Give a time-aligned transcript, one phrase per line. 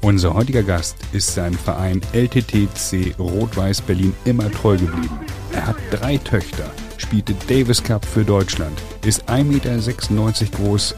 [0.00, 5.20] Unser heutiger Gast ist seinem Verein LTTC Rot-Weiß Berlin immer treu geblieben.
[5.52, 8.76] Er hat drei Töchter, spielte Davis Cup für Deutschland,
[9.06, 10.96] ist 1,96 Meter groß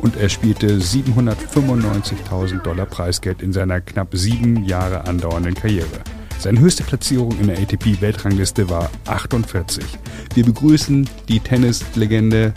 [0.00, 6.04] und er spielte 795.000 Dollar Preisgeld in seiner knapp sieben Jahre andauernden Karriere.
[6.38, 9.84] Seine höchste Platzierung in der ATP-Weltrangliste war 48.
[10.32, 12.54] Wir begrüßen die Tennislegende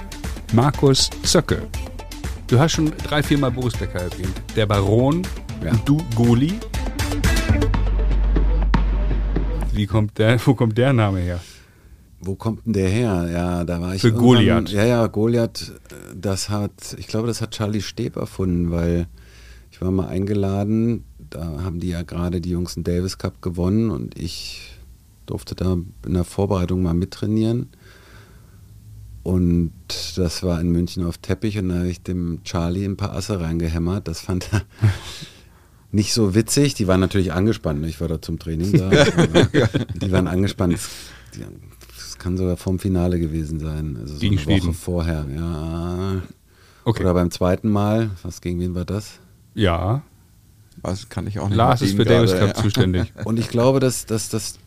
[0.54, 1.64] Markus Zöcke.
[2.48, 4.42] Du hast schon drei, viermal Boris Becker erwähnt.
[4.56, 5.24] Der Baron
[5.64, 5.72] Ja.
[5.86, 6.54] du Goli.
[9.72, 11.40] Wie kommt der, wo kommt der Name her?
[12.20, 13.30] Wo kommt denn der her?
[13.32, 14.02] Ja, da war ich.
[14.02, 14.70] Für Goliath.
[14.70, 15.74] Ja, ja, Goliath,
[16.16, 19.08] das hat, ich glaube, das hat Charlie Steb erfunden, weil
[19.72, 23.90] ich war mal eingeladen, da haben die ja gerade die Jungs den Davis Cup gewonnen
[23.90, 24.78] und ich
[25.26, 25.74] durfte da
[26.06, 27.70] in der Vorbereitung mal mittrainieren.
[29.24, 29.72] Und
[30.18, 33.40] das war in München auf Teppich und da habe ich dem Charlie ein paar Asse
[33.40, 34.08] reingehämmert.
[34.08, 34.64] Das fand er
[35.92, 36.74] nicht so witzig.
[36.74, 37.82] Die waren natürlich angespannt.
[37.82, 37.88] ne?
[37.88, 38.90] Ich war da zum Training da.
[39.18, 39.48] aber
[39.96, 40.78] die waren angespannt.
[41.96, 43.98] Das kann sogar vom Finale gewesen sein.
[44.02, 44.74] Also so Gegen eine Woche Schweden.
[44.74, 45.26] vorher.
[45.34, 46.22] Ja.
[46.84, 47.04] Okay.
[47.04, 48.12] Oder beim zweiten Mal.
[48.24, 49.20] Was gegen wen war das?
[49.56, 50.02] Ja,
[50.82, 52.54] Was kann ich auch nicht Lars ist für Davis Cup ja.
[52.56, 53.14] zuständig.
[53.24, 54.58] Und ich glaube, dass, dass, dass äh,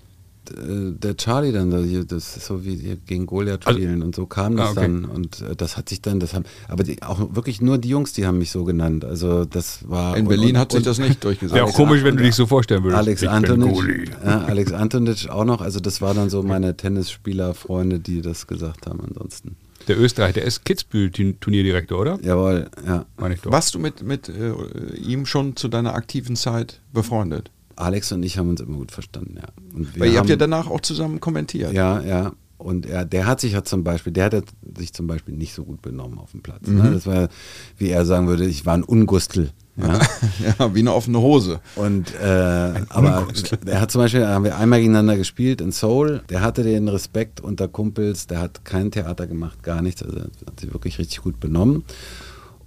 [0.54, 4.68] der Charlie dann, das ist so wie gegen Goliath Also- spielen und so kam das
[4.68, 4.80] Ah, okay.
[4.82, 7.88] dann und äh, das hat sich dann, das haben, aber die, auch wirklich nur die
[7.88, 9.04] Jungs, die haben mich so genannt.
[9.04, 11.54] Also das war In und- Berlin und, hat sich und das nicht durchgesetzt.
[11.54, 12.98] Wäre auch komisch, wenn du dich so vorstellen würdest.
[12.98, 14.10] Alex Ich bin Antonic, Goli.
[14.24, 15.60] ja, Alex Antonic auch noch.
[15.60, 19.00] Also das waren dann so meine Tennisspieler-Freunde, die das gesagt haben.
[19.00, 19.56] Ansonsten,
[19.88, 22.18] Der Österreicher, der ist Kitzbühel-Turnierdirektor, oder?
[22.22, 23.06] jawohl, ja.
[23.18, 23.52] Meine ich doch.
[23.52, 24.52] Warst du mit, mit äh,
[24.96, 27.50] ihm schon zu deiner aktiven Zeit befreundet?
[27.76, 29.48] Alex und ich haben uns immer gut verstanden, ja.
[29.74, 31.72] Und wir Weil ihr habt haben- ja danach auch zusammen kommentiert.
[31.72, 32.32] Ja, ja.
[32.58, 34.44] Und er, der hat sich ja zum Beispiel, der hat
[34.78, 36.66] sich zum Beispiel nicht so gut benommen auf dem Platz.
[36.66, 36.76] Mhm.
[36.82, 36.90] Ne?
[36.92, 37.28] Das war,
[37.76, 39.50] wie er sagen würde, ich war ein Ungustel.
[39.76, 40.00] Ja?
[40.58, 41.60] Ja, wie eine offene Hose.
[41.74, 43.28] Und äh, aber
[43.66, 46.22] er hat zum Beispiel, haben wir einmal gegeneinander gespielt in Seoul.
[46.30, 50.02] Der hatte den Respekt unter Kumpels, der hat kein Theater gemacht, gar nichts.
[50.02, 51.84] Also er hat sich wirklich richtig gut benommen.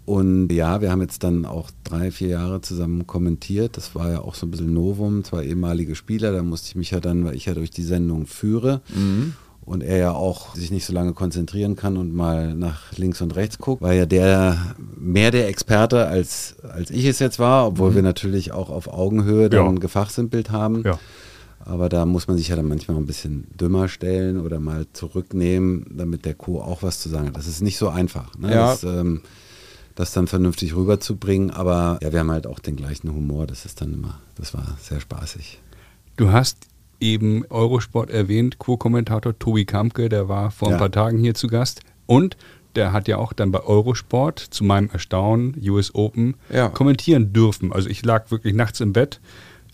[0.10, 3.78] Und ja, wir haben jetzt dann auch drei, vier Jahre zusammen kommentiert.
[3.78, 6.32] Das war ja auch so ein bisschen Novum, zwei ehemalige Spieler.
[6.32, 8.82] Da musste ich mich ja dann, weil ich ja durch die Sendung führe
[9.62, 13.36] und er ja auch sich nicht so lange konzentrieren kann und mal nach links und
[13.36, 14.58] rechts guckt, war ja der
[14.98, 19.48] mehr der Experte als, als ich es jetzt war, obwohl wir natürlich auch auf Augenhöhe
[19.48, 19.80] dann Ja.
[19.80, 20.82] gefachsimpelt haben.
[20.86, 20.98] Ja.
[21.60, 25.86] Aber da muss man sich ja dann manchmal ein bisschen dümmer stellen oder mal zurücknehmen,
[25.96, 26.62] damit der Co.
[26.62, 27.38] auch was zu sagen hat.
[27.38, 28.52] Das ist nicht so einfach, ne?
[28.52, 28.72] Ja.
[28.72, 29.22] das, ähm,
[30.00, 31.52] das dann vernünftig rüberzubringen.
[31.52, 33.46] Aber ja, wir haben halt auch den gleichen Humor.
[33.48, 35.60] Das ist dann immer, das war sehr spaßig.
[36.16, 36.68] Du hast
[37.02, 40.78] eben Eurosport erwähnt, Co-Kommentator Tobi Kampke, der war vor ein Ja.
[40.78, 41.82] paar Tagen hier zu Gast.
[42.06, 42.38] Und
[42.76, 46.70] der hat ja auch dann bei Eurosport, zu meinem Erstaunen, US Open, Ja.
[46.70, 47.74] kommentieren dürfen.
[47.74, 49.20] Also ich lag wirklich nachts im Bett.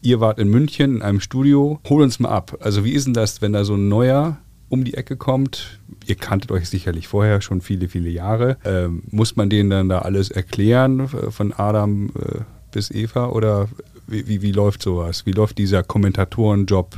[0.02, 1.80] Ihr wart in München in einem Studio.
[1.88, 2.58] Hol uns mal ab.
[2.62, 4.38] Also wie ist denn das, wenn da so ein neuer
[4.70, 5.80] um die Ecke kommt?
[6.06, 8.58] Ihr kanntet euch sicherlich vorher schon viele, viele Jahre.
[8.66, 12.40] Ähm, muss man denen dann da alles erklären, äh, von Adam äh,
[12.72, 13.28] bis Eva?
[13.30, 13.68] Oder
[14.08, 15.26] wie, wie, wie läuft sowas?
[15.26, 16.98] Wie läuft dieser Kommentatorenjob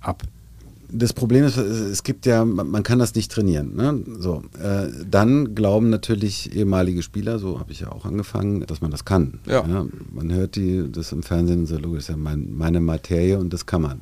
[0.00, 0.22] ab?
[0.90, 3.76] Das Problem ist, es gibt ja, man kann das nicht trainieren.
[3.76, 4.02] Ne?
[4.18, 8.90] So, äh, dann glauben natürlich ehemalige Spieler, so habe ich ja auch angefangen, dass man
[8.90, 9.40] das kann.
[9.46, 9.86] Ja.
[10.10, 13.66] man hört die, das im Fernsehen so logisch, ist ja mein, meine Materie und das
[13.66, 14.00] kann man.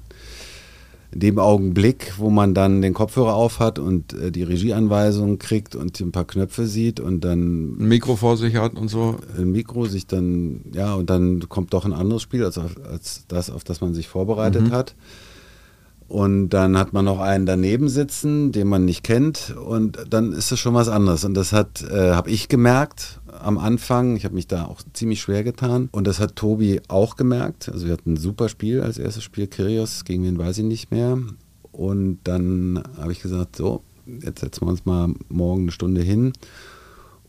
[1.13, 5.99] In dem Augenblick, wo man dann den Kopfhörer aufhat und äh, die Regieanweisungen kriegt und
[6.01, 9.17] ein paar Knöpfe sieht und dann Ein Mikro vor sich hat und so.
[9.37, 13.25] ein Mikro sich dann, ja, und dann kommt doch ein anderes Spiel als, auf, als
[13.29, 14.95] das, auf das man sich vorbereitet hat.
[16.09, 20.53] Und dann hat man noch einen daneben sitzen, den man nicht kennt, und dann ist
[20.53, 21.25] das schon was anderes.
[21.25, 24.17] Und das hat, äh, habe ich gemerkt am Anfang.
[24.17, 25.89] Ich habe mich da auch ziemlich schwer getan.
[25.93, 27.69] Und das hat Tobi auch gemerkt.
[27.69, 30.91] Also wir hatten ein super Spiel als erstes Spiel, Kyrgios, gegen wen weiß ich nicht
[30.91, 31.19] mehr.
[31.73, 36.33] Und dann habe ich gesagt, so, jetzt setzen wir uns mal morgen eine Stunde hin.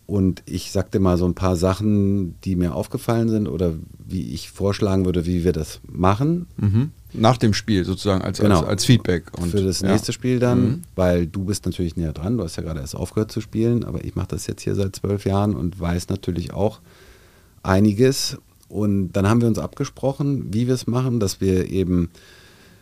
[0.07, 3.73] Und ich sagte mal so ein paar Sachen, die mir aufgefallen sind oder
[4.07, 6.47] wie ich vorschlagen würde, wie wir das machen.
[6.55, 6.91] Mhm.
[7.11, 8.59] Nach dem Spiel sozusagen als, Genau.
[8.61, 9.37] als, als Feedback.
[9.37, 9.91] Und, für das ja.
[9.91, 10.81] nächste Spiel dann, Mhm.
[10.95, 12.37] weil du bist natürlich näher dran.
[12.37, 14.95] Du hast ja gerade erst aufgehört zu spielen, aber ich mache das jetzt hier seit
[14.95, 16.79] zwölf Jahren und weiß natürlich auch
[17.63, 18.37] einiges.
[18.69, 22.09] Und dann haben wir uns abgesprochen, wie wir es machen, dass wir eben,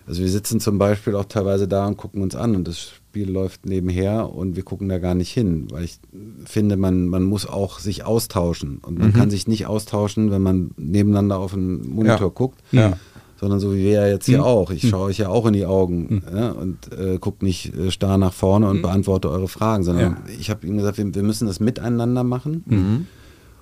[0.08, 3.32] also wir sitzen zum Beispiel auch teilweise da und gucken uns an und das Spiel
[3.32, 6.00] läuft nebenher und wir gucken da gar nicht hin, weil ich
[6.44, 10.72] finde, man, man muss auch sich austauschen und man kann sich nicht austauschen, wenn man
[10.76, 12.28] nebeneinander auf den Monitor Ja.
[12.28, 12.60] guckt.
[12.74, 12.98] Ja.
[13.40, 14.70] Sondern so wie wir ja jetzt hier auch.
[14.70, 18.18] Ich schaue euch ja auch in die Augen ja, und äh, gucke nicht äh, starr
[18.18, 21.62] nach vorne und beantworte eure Fragen, sondern ich habe ihm gesagt, wir, wir müssen das
[21.62, 23.08] miteinander machen.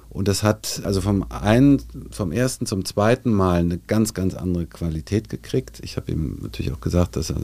[0.09, 1.79] Und das hat also vom einen,
[2.09, 5.79] vom ersten zum zweiten Mal eine ganz, ganz andere Qualität gekriegt.
[5.83, 7.38] Ich habe ihm natürlich auch gesagt, dass er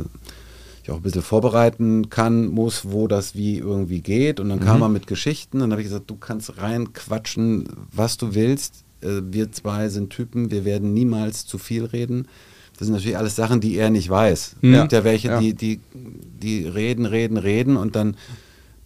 [0.83, 4.39] ich auch ein bisschen vorbereiten kann, muss, wo das wie irgendwie geht.
[4.39, 4.63] Und dann mhm.
[4.63, 5.59] kam er mit Geschichten.
[5.59, 8.83] Dann habe ich gesagt, du kannst rein quatschen, was du willst.
[9.01, 12.27] Äh, wir zwei sind Typen, wir werden niemals zu viel reden.
[12.77, 14.55] Das sind natürlich alles Sachen, die er nicht weiß.
[14.61, 14.73] Mhm.
[14.73, 15.39] Es gibt ja welche, ja.
[15.39, 18.15] Die, die, die reden, reden, reden und dann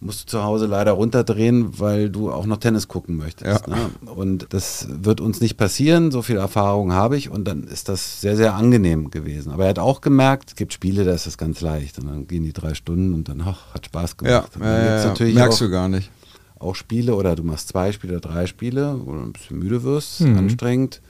[0.04, 3.66] musst du zu Hause leider runterdrehen, weil du auch noch Tennis gucken möchtest.
[3.66, 3.74] Ja.
[3.74, 3.90] Ne?
[4.14, 8.20] Und das wird uns nicht passieren, so viel Erfahrung habe ich und dann ist das
[8.20, 9.50] sehr, sehr angenehm gewesen.
[9.50, 12.26] Aber er hat auch gemerkt, es gibt Spiele, da ist das ganz leicht und dann
[12.26, 14.50] gehen die drei Stunden und dann ach, hat Spaß gemacht.
[14.60, 16.10] Ja, ja, ja merkst auch, du gar nicht.
[16.58, 20.20] Auch Spiele oder du machst zwei Spiele, drei Spiele, wo du ein bisschen müde wirst,
[20.20, 20.38] mhm.
[20.38, 21.00] anstrengend.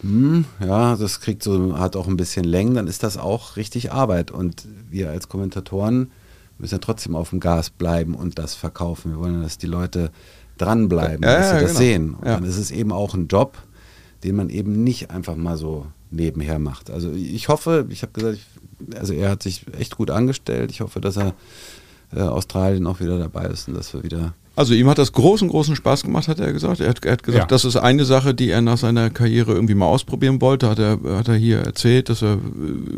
[0.00, 3.92] Hm, ja, das kriegt so, hat auch ein bisschen Längen, dann ist das auch richtig
[3.92, 4.30] Arbeit.
[4.30, 6.10] Und wir als Kommentatoren
[6.58, 9.12] müssen ja trotzdem auf dem Gas bleiben und das verkaufen.
[9.12, 10.10] Wir wollen, dass die Leute
[10.58, 11.78] dranbleiben, ja, dass sie ja, das genau.
[11.80, 12.14] sehen.
[12.14, 12.34] Und ja.
[12.34, 13.58] dann ist es eben auch ein Job,
[14.24, 16.90] den man eben nicht einfach mal so nebenher macht.
[16.90, 20.70] Also ich hoffe, ich habe gesagt, ich, also er hat sich echt gut angestellt.
[20.70, 21.34] Ich hoffe, dass er
[22.14, 25.48] äh, Australien auch wieder dabei ist und dass wir wieder also ihm hat das großen,
[25.48, 26.80] großen Spaß gemacht, hat er gesagt.
[26.80, 27.46] Er hat, er hat gesagt, ja.
[27.46, 30.68] das ist eine Sache, die er nach seiner Karriere irgendwie mal ausprobieren wollte.
[30.68, 32.38] Hat er, hat er hier erzählt, dass er äh,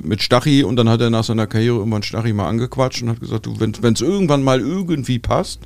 [0.03, 3.21] mit Stachy und dann hat er nach seiner Karriere irgendwann Stachy mal angequatscht und hat
[3.21, 5.61] gesagt, du, wenn es irgendwann mal irgendwie passt,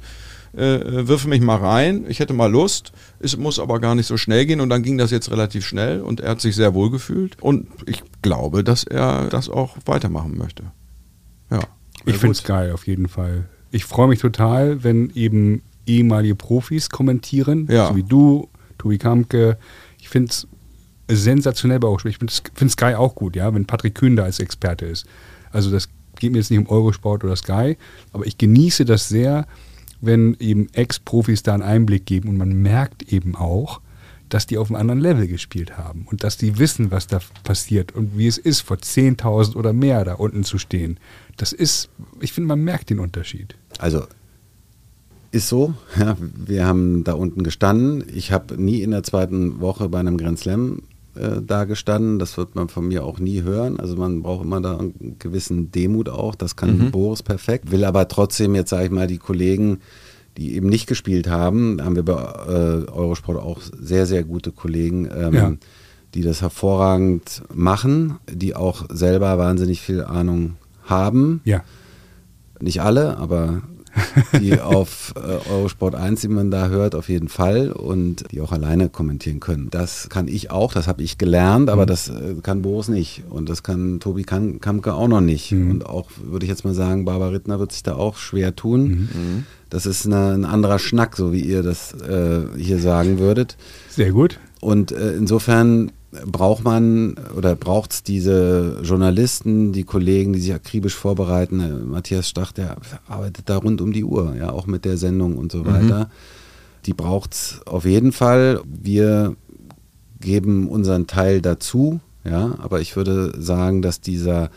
[0.57, 2.05] äh, äh, wirf mich mal rein.
[2.09, 2.93] Ich hätte mal Lust.
[3.21, 6.01] Es muss aber gar nicht so schnell gehen und dann ging das jetzt relativ schnell
[6.01, 10.37] und er hat sich sehr wohl gefühlt und ich glaube, dass er das auch weitermachen
[10.37, 10.65] möchte.
[11.51, 11.61] Ja.
[12.07, 13.49] Ich finde es geil, auf jeden Fall.
[13.71, 17.89] Ich freue mich total, wenn eben ehemalige Profis kommentieren, ja.
[17.89, 18.49] so wie du,
[18.79, 19.59] Tobi Kamke.
[19.99, 20.47] Ich finde es
[21.09, 25.07] sensationell bei Ich finde Sky auch gut, ja, wenn Patrick Kühn da als Experte ist.
[25.51, 27.77] Also das geht mir jetzt nicht um Eurosport oder Sky,
[28.13, 29.47] aber ich genieße das sehr,
[30.01, 33.81] wenn eben Ex-Profis da einen Einblick geben und man merkt eben auch,
[34.29, 37.93] dass die auf einem anderen Level gespielt haben und dass die wissen, was da passiert
[37.93, 41.01] und wie es ist, vor 10.000 oder mehr da unten zu stehen.
[41.37, 41.89] Das ist,
[42.21, 43.57] ich finde, man merkt den Unterschied.
[43.79, 44.07] Also
[45.31, 45.75] ist so.
[45.99, 48.05] Ja, wir haben da unten gestanden.
[48.15, 50.83] Ich habe nie in der zweiten Woche bei einem Grand Slam
[51.15, 52.19] äh, da gestanden.
[52.19, 53.79] Das wird man von mir auch nie hören.
[53.79, 56.35] Also man braucht immer da einen gewissen Demut auch.
[56.35, 56.91] Das kann mhm.
[56.91, 57.71] Boris perfekt.
[57.71, 59.81] Will aber trotzdem jetzt, sage ich mal, die Kollegen,
[60.37, 65.09] die eben nicht gespielt haben, haben wir bei äh, Eurosport auch sehr, sehr gute Kollegen.
[65.15, 65.53] Ähm, ja.
[66.15, 71.43] die das hervorragend machen, die auch selber wahnsinnig viel Ahnung haben.
[71.45, 71.63] Ja.
[72.61, 73.63] Nicht alle, aber
[74.41, 78.53] die auf äh, Eurosport 1, die man da hört, auf jeden Fall und die auch
[78.53, 79.69] alleine kommentieren können.
[79.71, 81.87] Das kann ich auch, das habe ich gelernt, aber mhm.
[81.87, 85.53] das äh, kann Boris nicht und das kann Tobi Kamke auch noch nicht.
[85.53, 85.71] Mhm.
[85.71, 88.89] Und auch, würde ich jetzt mal sagen, Barbara Rittner wird sich da auch schwer tun.
[88.89, 89.47] Mhm.
[89.71, 93.57] Das ist eine, ein anderer Schnack, so wie ihr das äh, hier sagen würdet.
[93.89, 94.39] Sehr gut.
[94.61, 100.95] Und äh, insofern braucht man oder braucht es diese Journalisten, die Kollegen, die sich akribisch
[100.95, 101.61] vorbereiten.
[101.61, 102.77] Äh, Matthias Stach, der
[103.07, 105.67] arbeitet da rund um die Uhr, ja, auch mit der Sendung und so mhm.
[105.67, 106.11] weiter.
[106.87, 108.63] Die braucht es auf jeden Fall.
[108.65, 109.37] Wir
[110.21, 114.51] geben unseren Teil dazu, ja, aber ich würde sagen, dass dieser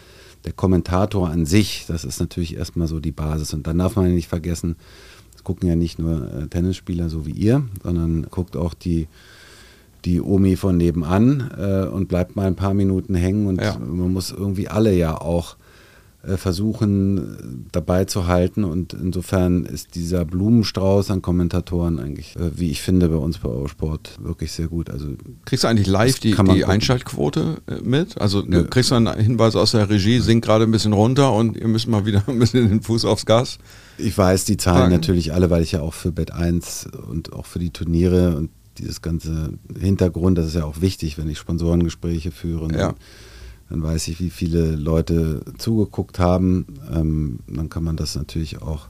[0.46, 3.54] der Kommentator an sich, das ist natürlich erstmal so die Basis.
[3.54, 4.76] Und dann darf man nicht vergessen,
[5.36, 9.08] es gucken ja nicht nur äh, Tennisspieler so wie ihr, sondern guckt auch die
[10.06, 13.78] die Omi von nebenan äh, und bleibt mal ein paar Minuten hängen und ja.
[13.78, 15.56] man muss irgendwie alle ja auch
[16.24, 22.70] äh, versuchen dabei zu halten und insofern ist dieser Blumenstrauß an Kommentatoren eigentlich, äh, wie
[22.70, 24.92] ich finde, bei uns bei Eurosport wirklich sehr gut.
[24.92, 25.08] Also
[25.46, 28.22] kriegst du eigentlich live die, die Einschaltquote äh, mit?
[28.22, 28.66] Also Nö.
[28.66, 31.88] kriegst du einen Hinweis aus der Regie, sinkt gerade ein bisschen runter und ihr müsst
[31.88, 33.58] mal wieder ein bisschen den Fuß aufs Gas.
[33.98, 34.94] Ich weiß die Zahlen Fragen.
[34.94, 38.52] natürlich alle, weil ich ja auch für Bet 1 und auch für die Turniere und
[38.82, 42.68] dieses ganze Hintergrund, das ist ja auch wichtig, wenn ich Sponsorengespräche führe.
[42.68, 42.96] Dann, ja.
[43.70, 46.66] dann weiß ich, wie viele Leute zugeguckt haben.
[46.94, 48.88] Ähm, dann kann man das natürlich auch,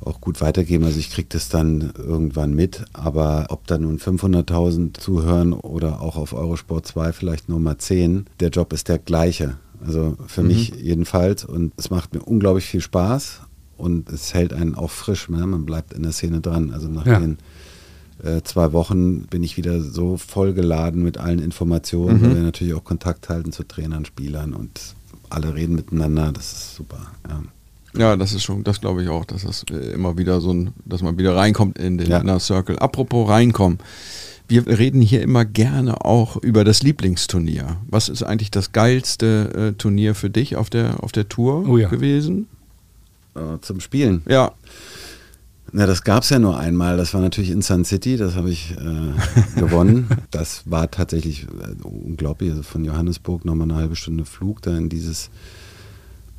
[0.00, 0.84] auch gut weitergeben.
[0.84, 2.84] Also ich kriege das dann irgendwann mit.
[2.92, 8.26] Aber ob da nun 500.000 zuhören oder auch auf Eurosport 2 vielleicht nur mal 10,
[8.38, 9.56] der Job ist der gleiche.
[9.84, 10.48] Also für mhm.
[10.48, 11.44] mich jedenfalls.
[11.44, 13.40] Und es macht mir unglaublich viel Spaß
[13.80, 15.28] und es hält einen auch frisch.
[15.28, 15.46] Ne?
[15.46, 16.70] Man bleibt in der Szene dran.
[16.70, 17.18] Also nach ja.
[17.18, 17.38] den
[18.24, 22.22] äh, zwei Wochen bin ich wieder so vollgeladen mit allen Informationen, mhm.
[22.22, 24.94] weil wir natürlich auch Kontakt halten zu Trainern, Spielern und
[25.28, 26.32] alle reden miteinander.
[26.32, 26.98] Das ist super.
[27.28, 27.42] Ja.
[27.96, 30.70] Ja, das ist schon, das glaube ich auch, dass das äh, immer wieder so ein,
[30.84, 32.18] dass man wieder reinkommt in den ja.
[32.18, 32.78] Inner Circle.
[32.78, 33.78] Apropos reinkommen.
[34.46, 37.76] Wir reden hier immer gerne auch über das Lieblingsturnier.
[37.88, 41.78] Was ist eigentlich das geilste äh, Turnier für dich auf der, auf der Tour oh
[41.78, 41.88] ja.
[41.88, 42.48] gewesen?
[43.36, 44.22] Äh, zum Spielen.
[44.28, 44.52] Ja.
[45.72, 46.96] Na, das gab es ja nur einmal.
[46.96, 50.08] Das war natürlich in Sun City, das habe ich äh, gewonnen.
[50.30, 52.50] Das war tatsächlich äh, unglaublich.
[52.50, 55.30] Also von Johannesburg nochmal eine halbe Stunde Flug da in dieses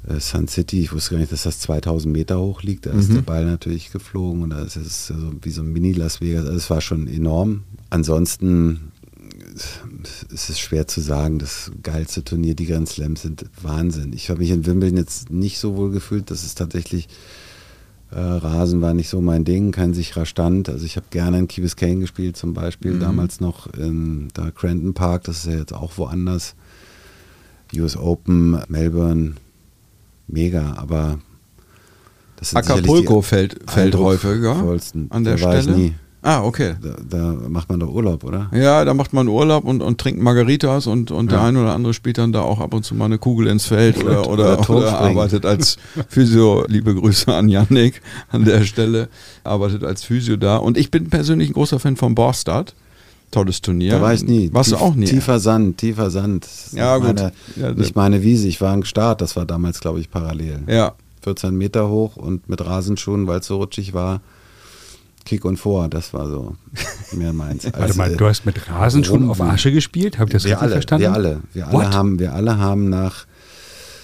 [0.08, 0.82] äh, Sun City.
[0.82, 2.86] Ich wusste gar nicht, dass das 2000 Meter hoch liegt.
[2.86, 3.16] Da ist Mhm.
[3.16, 6.46] der Ball natürlich geflogen und da ist es so wie so ein Mini-Las Vegas.
[6.46, 7.64] Also es war schon enorm.
[7.90, 8.92] Ansonsten
[9.34, 11.40] äh, ist es schwer zu sagen.
[11.40, 14.12] Das geilste Turnier, die Grand Slams sind Wahnsinn.
[14.14, 16.32] Ich habe mich in Wimbledon jetzt nicht so wohl gefühlt.
[16.32, 17.08] Das ist tatsächlich
[18.12, 20.68] äh, Rasen war nicht so mein Ding, kein sicherer Stand.
[20.70, 23.00] Also ich habe gerne in Key Biscayne gespielt zum Beispiel, Mhm.
[23.00, 26.56] damals noch in da Cranton Park, das ist ja jetzt auch woanders.
[27.74, 29.36] US Open, Melbourne,
[30.28, 31.20] mega, aber
[32.36, 34.56] das sind Acapulco fällt, fällt häufiger
[35.10, 35.94] an der ich Stelle.
[36.24, 36.76] Ah, okay.
[36.82, 38.48] Da, da macht man doch Urlaub, oder?
[38.54, 41.46] Ja, da macht man Urlaub und, und trinkt Margaritas und, und der Ja.
[41.46, 43.98] eine oder andere spielt dann da auch ab und zu mal eine Kugel ins Feld
[44.04, 45.78] oder, Oder oder, oder, arbeitet als
[46.10, 46.64] Physio.
[46.68, 48.02] Liebe Grüße an Yannick
[48.32, 49.10] an der Stelle.
[49.44, 50.58] Arbeitet als Physio da.
[50.58, 52.76] Und ich bin persönlich ein großer Fan von Borstad.
[53.32, 53.94] Tolles Turnier.
[53.94, 54.50] Da war ich nie.
[54.54, 55.06] Warst du Tief- auch nie?
[55.06, 56.48] Tiefer Sand, tiefer Sand.
[56.74, 57.16] Ja, gut.
[57.16, 60.60] Meine, Ja, nicht meine Wiese, ich war am Start, das war damals, glaube ich, parallel.
[60.68, 60.92] Ja.
[61.24, 64.20] 14 Meter hoch und mit Rasenschuhen, weil es so rutschig war.
[65.26, 66.56] Kick und vor, das war so
[67.14, 67.64] mehr meins.
[67.66, 69.54] Warte Als, mal, du hast mit Rasenschuhen auf Rumsen.
[69.56, 70.18] Asche gespielt?
[70.20, 71.02] Habe ich das wir richtig alle, verstanden?
[71.04, 71.94] wir alle, wir alle What?
[71.94, 73.26] haben, wir alle haben nach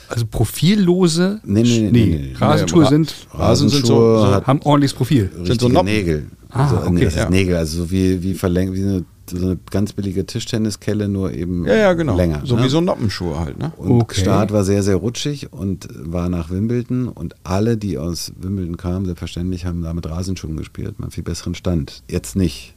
[0.09, 2.33] Also profillose Nee, nee, nee, nee, nee.
[2.39, 5.31] Rasenschuhe Nee, sind, Rasen sind so- Rasenschuhe haben ordentliches Profil.
[5.37, 5.85] richtige so Noppen.
[5.91, 6.27] Nägel.
[6.49, 7.23] Ah, so, okay, nee, das ja.
[7.23, 11.33] ist Nägel, also so wie, wie verlängert, wie eine, so eine ganz billige Tischtenniskelle, nur
[11.33, 12.15] eben Ja, ja, genau.
[12.15, 12.41] länger.
[12.45, 12.63] so ne?
[12.63, 13.71] wie so Noppenschuhe halt, ne?
[13.77, 14.21] Und Okay.
[14.21, 19.05] Start war sehr, sehr rutschig und war nach Wimbledon und alle, die aus Wimbledon kamen,
[19.05, 22.03] selbstverständlich haben da mit Rasenschuhen gespielt, man viel besseren Stand.
[22.09, 22.73] Jetzt nicht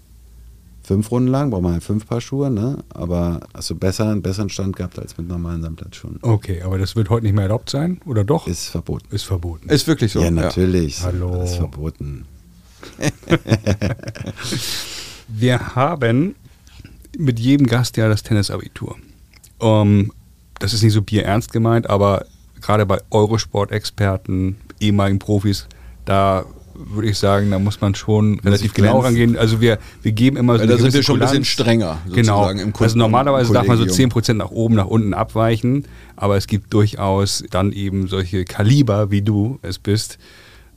[0.82, 2.78] fünf Runden lang, braucht man halt fünf Paar Schuhe, ne?
[2.92, 6.18] aber hast du besser, einen besseren Stand gehabt als mit normalen Sandplatzschuhen.
[6.22, 8.48] Okay, aber das wird heute nicht mehr erlaubt sein, oder doch?
[8.48, 9.06] Ist verboten.
[9.14, 9.68] Ist verboten.
[9.68, 10.20] Ist wirklich so.
[10.20, 11.02] ja, natürlich.
[11.02, 11.36] Hallo.
[11.36, 12.24] Das ist verboten.
[15.32, 16.34] Wir haben
[17.16, 18.96] mit jedem Gast ja das Tennisabitur.
[19.60, 20.12] Ähm,
[20.58, 22.26] das ist nicht so bierernst gemeint, aber
[22.60, 25.66] gerade bei Eurosport-Experten, ehemaligen Profis,
[26.04, 26.44] da
[26.74, 29.36] würde ich sagen, da muss man schon relativ genau rangehen.
[29.36, 31.46] Also wir, wir geben immer so da sind wir schon ein bisschen Kulanz.
[31.48, 32.44] strenger, Genau.
[32.78, 34.10] also normalerweise darf man so Kollegium.
[34.10, 35.84] 10% nach oben, nach unten abweichen,
[36.16, 40.18] aber es gibt durchaus dann eben solche Kaliber, wie du es bist,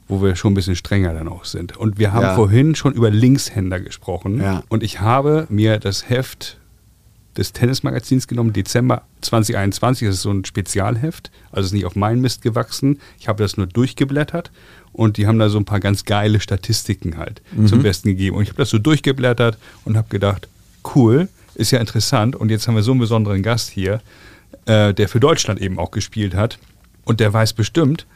[0.08, 1.76] wo wir schon ein bisschen strenger dann auch sind.
[1.76, 2.34] Und wir haben Ja.
[2.34, 4.62] vorhin schon über Linkshänder gesprochen Ja.
[4.68, 6.58] und ich habe mir das Heft
[7.36, 10.06] des Tennismagazins genommen, Dezember 2021.
[10.06, 13.00] Das ist so ein Spezialheft, also ist nicht auf meinen Mist gewachsen.
[13.18, 14.52] Ich habe das nur durchgeblättert
[14.92, 18.36] und die haben da so ein paar ganz geile Statistiken halt zum Besten gegeben.
[18.36, 20.46] Und ich habe das so durchgeblättert und habe gedacht,
[20.94, 22.36] cool, ist ja interessant.
[22.36, 24.00] Und jetzt haben wir so einen besonderen Gast hier,
[24.66, 26.58] äh, der für Deutschland eben auch gespielt hat.
[27.04, 28.06] Und der weiß bestimmt,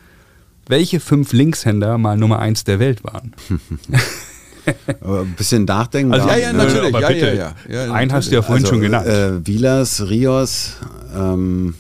[0.69, 3.35] welche fünf Linkshänder mal Nummer eins der Welt waren.
[5.01, 6.13] Aber ein bisschen nachdenken.
[6.13, 6.59] Also- Ja, ja, ne?
[6.59, 6.93] natürlich.
[6.93, 7.27] ja, bitte.
[7.35, 7.93] ja, ja, ja.
[7.93, 9.07] Einen hast du ja vorhin Also, schon genannt.
[9.07, 10.75] Äh, Vilas, Rios,
[11.17, 11.75] ähm,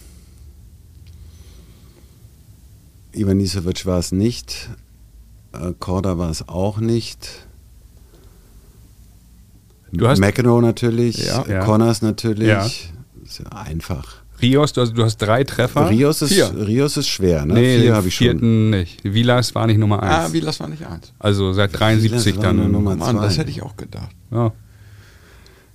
[3.15, 4.71] Ivanisevic war es nicht,
[5.53, 7.47] äh, Korda war es auch nicht.
[9.93, 11.45] Du hast- McEnroe natürlich, Ja.
[11.49, 11.65] Ja.
[11.65, 12.49] Connors natürlich.
[12.49, 12.65] Ja.
[13.25, 14.23] Ist ja einfach.
[14.41, 15.91] Rios, du hast, du hast drei Treffer.
[15.91, 16.51] Rios ist, Vier.
[16.67, 17.55] Rios ist schwer, ne?
[17.55, 18.25] Nee, Vier den habe ich schon.
[18.27, 19.01] vierten nicht.
[19.03, 20.33] Vilas war nicht Nummer Ah, eins.
[20.33, 21.13] wie das war nicht eins.
[21.19, 22.73] also seit 73 Vilas war nur dann.
[22.73, 23.41] Nummer Mann, das zwei.
[23.43, 24.11] hätte ich auch gedacht.
[24.31, 24.53] Ja.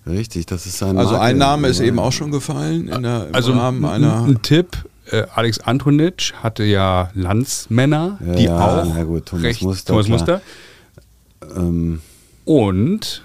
[0.05, 1.25] Richtig, das ist sein Also Marke.
[1.25, 4.23] ein Name ist eben auch schon gefallen in der, im Also Rahmen ein, einer.
[4.25, 4.77] ein Tipp,
[5.11, 9.93] äh, Alex Antonitsch hatte ja Landsmänner, Ja, die ja, auch na gut, Thomas recht, Muster,
[9.93, 10.41] Thomas klar.
[11.41, 12.01] Muster Ähm,
[12.45, 13.21] und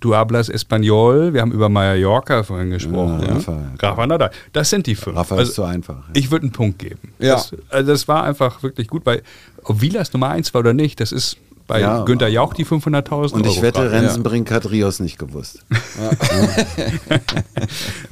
[0.00, 3.20] Du hablas Espanol, wir haben über Mallorca vorhin gesprochen.
[3.20, 3.62] Ja, Ja, Rafa.
[3.80, 4.30] Rafa Nadal.
[4.52, 5.16] Das sind die fünf.
[5.16, 5.96] Rafa Also, ist zu einfach.
[6.08, 6.14] ja.
[6.14, 7.12] ich würde einen Punkt geben.
[7.18, 7.34] Ja.
[7.34, 9.22] Das, also das war einfach wirklich gut, weil
[9.62, 13.32] ob Vilas Nummer eins war oder nicht, das ist bei Ja, Günther Jauch die 500.000
[13.32, 13.92] Und ich Euro wette.
[13.92, 15.64] Rensenbrink hat Rios nicht gewusst.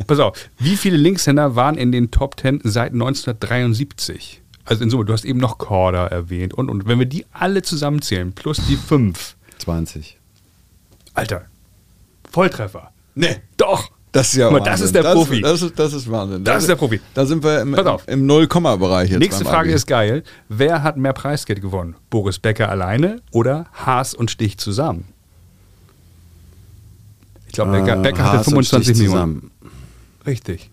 [0.06, 4.42] Pass auf, wie viele Linkshänder waren in den Top 10 seit 1973?
[4.64, 7.62] Also in Summe, du hast eben noch Korda erwähnt und, und wenn wir die alle
[7.62, 10.18] zusammenzählen, plus die fünf, 20.
[11.14, 11.46] Alter,
[12.30, 12.90] Volltreffer.
[13.14, 13.36] Nee.
[13.56, 13.90] Doch.
[14.12, 14.86] Das ist ja mal, das Wahnsinn.
[14.86, 15.40] ist der das, Profi.
[15.42, 16.42] Das ist, das ist Wahnsinn.
[16.44, 16.98] Das ist der Profi.
[17.12, 19.18] Da sind wir im, im Null-Komma-Bereich jetzt.
[19.18, 19.72] Nächste Frage Abi.
[19.76, 20.22] ist geil.
[20.48, 21.94] Wer hat mehr Preisgeld gewonnen?
[22.08, 25.04] Boris Becker alleine oder Haas und Stich zusammen?
[27.48, 29.40] Ich glaube, Becker, Äh, Becker hatte Haas und 25 Stich Millionen.
[29.40, 29.50] zusammen.
[30.26, 30.70] Richtig.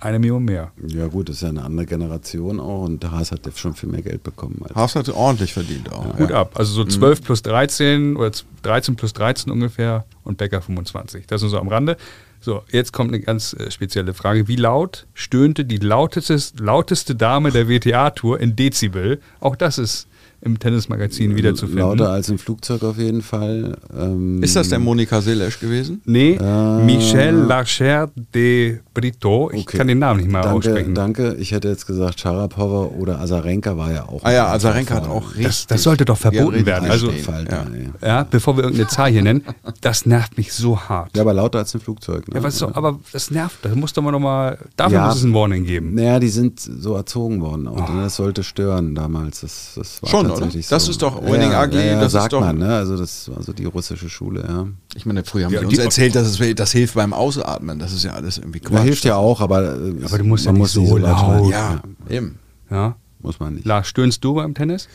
[0.00, 0.72] Eine Million mehr.
[0.86, 3.74] Ja gut, das ist ja eine andere Generation auch und der Haas hat ja schon
[3.74, 4.60] viel mehr Geld bekommen.
[4.64, 6.16] Als Haas hat ordentlich verdient auch.
[6.16, 6.40] Gut ja.
[6.40, 6.52] ab.
[6.54, 8.30] Also so 12 plus 13 oder
[8.62, 11.26] 13 plus 13 ungefähr und Becker 25.
[11.26, 11.98] Das nur so am Rande.
[12.40, 14.48] So, jetzt kommt eine ganz äh, spezielle Frage.
[14.48, 19.20] Wie laut stöhnte die lauteste, lauteste Dame der WTA-Tour in Dezibel?
[19.40, 20.08] Auch das ist
[20.42, 21.84] im Tennismagazin wiederzufinden.
[21.86, 23.76] Lauter als im Flugzeug auf jeden Fall.
[23.96, 26.00] Ähm, Ist das der Monika Seles gewesen?
[26.06, 29.50] Nee, Äh, Michel Larcher de Brito.
[29.52, 29.78] Ich Okay.
[29.78, 30.94] kann den Namen nicht mal danke, aussprechen.
[30.94, 31.34] danke.
[31.38, 34.24] Ich hätte jetzt gesagt, Sharapova oder Azarenka war ja auch.
[34.24, 35.66] Ah ja, Azarenka hat auch richtig.
[35.68, 36.90] das sollte doch verboten werden.
[36.90, 37.42] Also- ja.
[37.50, 37.66] ja.
[38.02, 39.44] Ja, bevor wir irgendeine Zahl hier nennen,
[39.82, 41.14] das nervt mich so hart.
[41.16, 42.26] ja, aber lauter als im Flugzeug.
[42.28, 42.36] Ne?
[42.36, 45.06] Ja, was so, aber das nervt, das muss doch mal nochmal, dafür Ja.
[45.06, 45.94] muss es ein Warning geben.
[45.94, 47.92] Naja, die sind so erzogen worden auch.
[47.94, 48.02] ne?
[48.02, 49.40] Das sollte stören damals.
[49.42, 50.40] Das, das war Schon, oder?
[50.40, 50.90] tatsächlich Das so.
[50.90, 52.74] ist doch Winning AG, Ja, ja, das ist sagt doch- man, ne?
[52.74, 54.66] Also das war so die russische Schule, ja.
[54.94, 57.78] Ich meine, früher haben Ja, die uns die- erzählt, dass es, das hilft beim Ausatmen.
[57.78, 58.72] Das ist ja alles irgendwie Quatsch.
[58.78, 61.50] Ja, hilft ja auch, aber, Aber du musst ja man nicht muss so laut.
[61.50, 62.38] Ja, eben.
[62.70, 62.96] Ja.
[63.22, 63.66] Muss man nicht.
[63.66, 64.88] Lars, stöhnst du beim Tennis?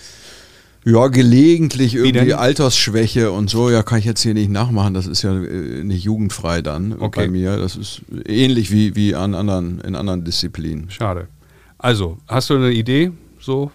[0.88, 2.34] Ja, gelegentlich irgendwie?
[2.36, 4.94] Altersschwäche und so, ja, kann ich jetzt hier nicht nachmachen.
[4.94, 7.22] Das ist ja äh, nicht jugendfrei dann Okay.
[7.22, 7.58] bei mir.
[7.58, 10.90] Das ist ähnlich wie, wie an anderen, in anderen Disziplinen.
[10.92, 11.28] Schade.
[11.80, 13.72] Also, hast du eine Idee, so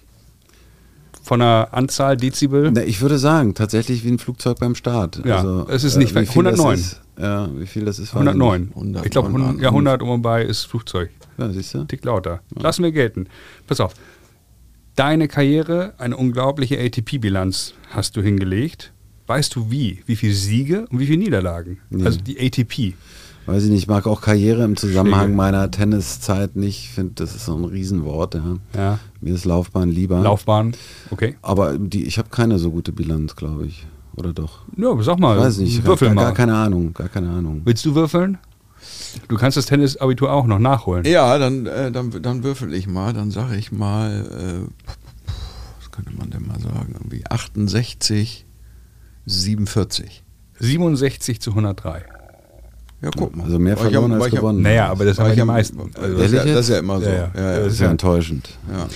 [1.22, 2.70] von der Anzahl Dezibel?
[2.72, 5.22] Na, ich würde sagen, tatsächlich wie ein Flugzeug beim Start.
[5.24, 6.28] Ja, also, es ist nicht weg.
[6.28, 6.74] viel das 109.
[6.74, 8.14] Ist, ja, wie viel das ist.
[8.14, 8.42] weiß ich nicht.
[8.42, 8.70] 109.
[8.74, 9.58] 100 ich glaube, Mann.
[9.58, 11.10] ja, 100 um und bei ist Flugzeug.
[11.38, 11.84] Ja, siehst du?
[11.84, 12.40] Tick lauter.
[12.54, 13.26] Lassen wir gelten.
[13.66, 13.94] Pass auf.
[14.96, 18.92] Deine Karriere, eine unglaubliche ATP-Bilanz hast du hingelegt.
[19.26, 20.02] Weißt du wie?
[20.06, 21.78] Wie viele Siege und wie viele Niederlagen?
[21.88, 22.04] Nee.
[22.04, 22.94] Also die ATP.
[23.46, 25.36] Weiß ich nicht, ich mag auch Karriere im Zusammenhang Schläge.
[25.36, 26.84] meiner Tenniszeit nicht.
[26.84, 28.34] Ich finde, das ist so ein Riesenwort.
[28.34, 28.56] Ja.
[28.76, 28.98] Ja.
[29.20, 30.20] Mir ist Laufbahn lieber.
[30.20, 30.72] Laufbahn.
[31.10, 31.36] Okay.
[31.42, 33.86] Aber die, ich habe keine so gute Bilanz, glaube ich.
[34.16, 34.60] Oder doch?
[34.76, 35.36] Ja, sag mal.
[35.38, 36.22] Ich weiß nicht, ich Würfel gar, mal.
[36.24, 37.62] gar keine Ahnung, gar keine Ahnung.
[37.64, 38.38] Willst du würfeln?
[39.28, 41.04] Du kannst das Tennisabitur auch noch nachholen.
[41.04, 44.86] Ja, dann, äh, dann, dann würfel ich mal, dann sage ich mal, äh,
[45.78, 48.46] was könnte man denn mal sagen, irgendwie 68,
[49.26, 50.22] 47.
[50.58, 52.04] 67 zu 103.
[53.02, 53.44] Ja, guck mal.
[53.44, 54.60] Also mehr verloren als gewonnen.
[54.60, 55.80] Naja, aber das war haben die am- meisten.
[55.98, 57.06] Also das, ist ja, das ist ja immer so.
[57.06, 57.52] Ja, Ja, ja.
[57.52, 58.50] ja, Das ist ja enttäuschend.
[58.70, 58.88] ja.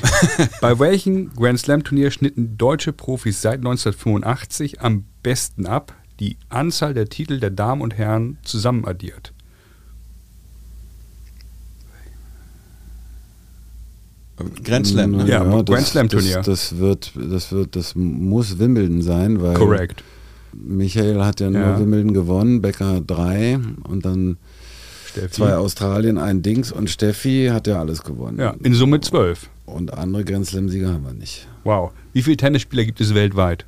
[0.60, 6.92] Bei welchem Grand Slam Turnier schnitten deutsche Profis seit 1985 am besten ab, die Anzahl
[6.92, 9.32] der Titel der Damen und Herren zusammen addiert?
[14.64, 15.12] Grand Slam.
[15.12, 15.28] Ne?
[15.28, 16.36] Ja, Grand das- Slam Turnier.
[16.36, 20.02] Das, das wird, das wird, das muss Wimbledon sein, weil Correct.
[20.62, 21.78] Michael hat ja nur Ja.
[21.80, 24.36] Wimbledon gewonnen, Becker drei und dann
[25.06, 25.30] Steffi.
[25.30, 28.38] zwei Australien, ein Dings und Steffi hat ja alles gewonnen.
[28.38, 29.48] Ja, in Summe 12.
[29.66, 31.46] Und andere Grand Slam-Sieger haben wir nicht.
[31.64, 31.92] Wow.
[32.12, 33.64] Wie viele Tennisspieler gibt es weltweit?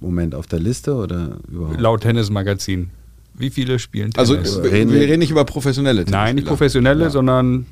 [0.00, 1.80] Moment, auf der Liste oder überhaupt?
[1.80, 2.90] Laut Tennismagazin.
[3.34, 4.62] Wie viele spielen Also Tennis?
[4.62, 7.10] wir, reden wir wir- reden nicht über professionelle Nein, nicht professionelle, Ja.
[7.10, 7.66] sondern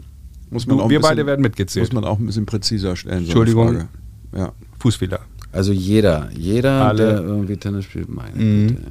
[0.51, 1.87] Muss man du, auch wir bisschen- beide werden mitgezählt.
[1.87, 3.13] Muss man auch ein bisschen präziser stellen.
[3.15, 3.69] so eine Entschuldigung.
[3.69, 3.89] Frage.
[4.37, 4.53] Ja.
[4.79, 5.21] Fußfehler.
[5.53, 6.97] Also jeder, jeder, Alle.
[7.07, 8.67] der irgendwie Tennis spielt, meine Mhm.
[8.69, 8.83] Güte.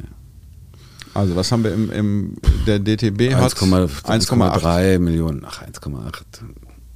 [1.13, 2.34] Also was haben wir im, im
[2.67, 4.62] der DTB hat 1,8 1,8.
[4.62, 6.41] 1,3 Millionen, ach 1,8,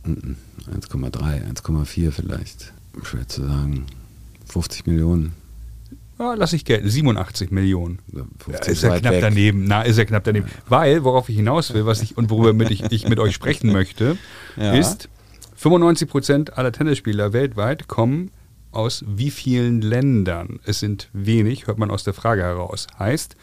[0.05, 0.35] Mhm.
[0.71, 2.73] 1,3, 1,4 vielleicht,
[3.03, 3.85] schwer zu sagen,
[4.45, 5.33] 50 Millionen.
[6.19, 6.87] Ja, lass ich gelten.
[6.89, 7.99] 87 Millionen.
[8.11, 9.21] Ja, Ja, 50 ist ja knapp weg.
[9.21, 9.65] daneben.
[9.65, 10.45] Na, ist ja knapp daneben.
[10.69, 13.71] Weil, worauf ich hinaus will, was ich und worüber mit ich, ich mit euch sprechen
[13.73, 14.17] möchte,
[14.55, 14.73] Ja.
[14.73, 15.09] ist,
[15.61, 18.29] 95% aller Tennisspieler weltweit kommen
[18.75, 20.59] aus wie vielen Ländern?
[20.65, 22.87] Es sind wenig, hört man aus der Frage heraus.
[22.99, 23.35] Heißt,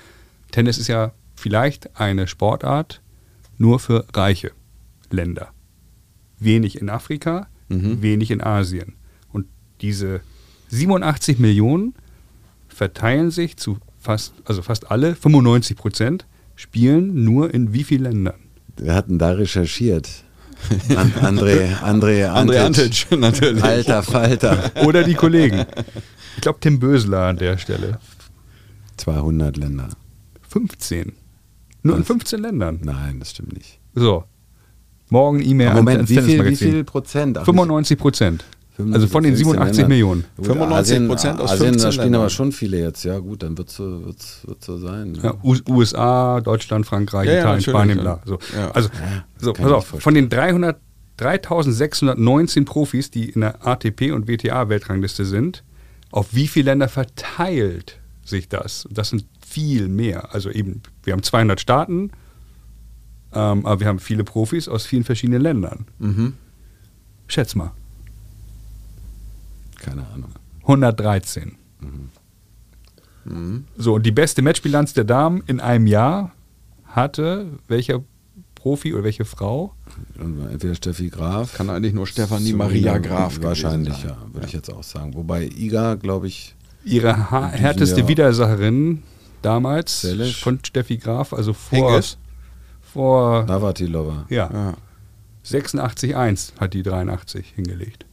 [0.50, 3.00] Tennis ist ja vielleicht eine Sportart
[3.58, 4.52] nur für reiche
[5.10, 5.48] Länder.
[6.38, 8.02] Wenig in Afrika, Mhm.
[8.02, 8.94] wenig in Asien.
[9.32, 9.46] Und
[9.80, 10.22] diese
[10.70, 11.94] 87 Millionen
[12.68, 18.40] verteilen sich zu fast, also fast alle, 95 Prozent, spielen nur in wie vielen Ländern?
[18.76, 20.24] Wir hatten da recherchiert.
[20.96, 23.06] An, André, André, André Antic.
[23.06, 23.62] Antic, natürlich.
[23.64, 24.70] Alter Falter.
[24.86, 25.64] Oder die Kollegen.
[26.36, 27.98] Ich glaube, Tim Bösler an der Stelle.
[28.98, 29.88] 200 Länder.
[30.48, 31.12] 15.
[31.82, 32.06] Nur in Was?
[32.08, 32.80] 15 Ländern.
[32.82, 33.78] Nein, das stimmt nicht.
[33.94, 34.24] So.
[35.08, 37.38] Morgen E-Mail an- Moment, wie viel, wie viel Prozent?
[37.38, 38.44] Ach, 95 Prozent.
[38.92, 39.88] Also von den 87 Ländern.
[39.88, 40.24] Millionen.
[40.36, 42.20] Gut, 95% Asien, aus Asien, 15 da spielen Ländern.
[42.22, 43.04] aber schon viele jetzt.
[43.04, 45.18] Ja gut, dann wird es so, wird's, wird's so sein.
[45.22, 48.02] Ja, U USA, Deutschland, Frankreich, Ja, ja, Italien, natürlich, Spanien, ja.
[48.02, 48.22] bla.
[48.24, 48.38] So.
[48.56, 48.70] Ja.
[48.72, 48.88] Also,
[49.38, 50.78] so, pass auf, von den 300,
[51.16, 55.62] 3619 Profis, die in der ATP und WTA-Weltrangliste sind,
[56.10, 58.88] auf wie viele Länder verteilt sich das?
[58.90, 60.34] Das sind viel mehr.
[60.34, 62.10] Also eben, wir haben 200 Staaten,
[63.32, 65.86] ähm, aber wir haben viele Profis aus vielen verschiedenen Ländern.
[65.98, 66.34] Mhm.
[67.28, 67.72] Schätz mal,
[69.80, 70.30] Keine Ahnung.
[70.62, 71.56] 113.
[73.24, 73.64] Mhm.
[73.76, 76.32] So, und die beste Matchbilanz der Damen in einem Jahr
[76.86, 78.02] hatte welcher
[78.54, 79.74] Profi oder welche Frau?
[80.18, 81.54] Entweder Steffi Graf.
[81.54, 84.08] Kann eigentlich nur Stefanie So, Maria ja, Graf Wahrscheinlich, sein.
[84.10, 85.14] ja, würde ich jetzt auch sagen.
[85.14, 88.08] Wobei Iga, glaube ich, Ihre ha- härteste.
[88.08, 89.02] Widersacherin
[89.42, 90.42] damals Selisch.
[90.42, 92.16] von Steffi Graf, also vor, Hingis?
[92.80, 94.26] vor Navratilova.
[94.28, 94.74] ja, Ja.
[95.44, 98.04] 86-1 hat die 83 hingelegt.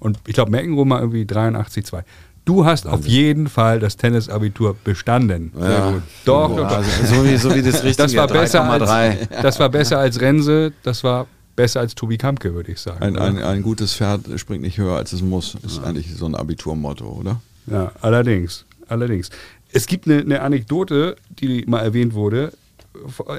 [0.00, 2.02] Und ich glaube, Meckenrohr mal irgendwie 83,2.
[2.46, 5.52] Du hast auf jeden Fall das Tennisabitur bestanden.
[5.56, 5.90] Sehr Ja.
[5.92, 6.02] gut.
[6.24, 6.76] Doch, doch, doch.
[6.78, 8.86] Also, so, wie, so wie das richtige Das war, besser 3,3.
[8.88, 13.02] als, das war besser als Rense, das war besser als Tobi Kampke, würde ich sagen.
[13.02, 15.54] Ein, ein, ein gutes Pferd springt nicht höher, als es muss.
[15.62, 17.40] Ist eigentlich so ein Abiturmotto, oder?
[17.66, 18.64] Ja, allerdings.
[18.88, 19.28] Allerdings.
[19.72, 22.52] Es gibt eine, eine Anekdote, die mal erwähnt wurde,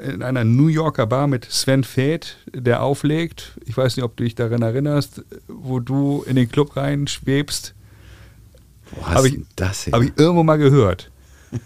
[0.03, 3.53] in einer New Yorker Bar mit Sven Feth, der auflegt.
[3.65, 7.73] Ich weiß nicht, ob du dich daran erinnerst, wo du in den Club reinschwebst.
[8.95, 9.93] Wo hast ich- das her?
[9.93, 11.11] Habe ich irgendwo mal gehört.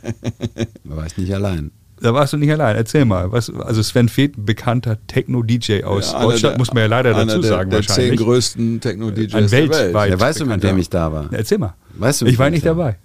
[0.84, 1.72] Da war ich nicht allein.
[2.02, 2.76] Da warst du nicht allein.
[2.76, 3.32] Erzähl mal.
[3.32, 7.14] Was, also Sven Feth, ein bekannter Techno-DJ aus Ja, Deutschland, der- muss man ja leider
[7.14, 8.20] dazu der, sagen der zehn wahrscheinlich.
[8.20, 9.94] größten Techno-DJs der Welt.
[9.94, 11.30] Ja, weißt du, mit wem ich da war?
[11.32, 11.76] Erzähl mal.
[11.98, 12.98] Weißt du, ich war nicht dabei.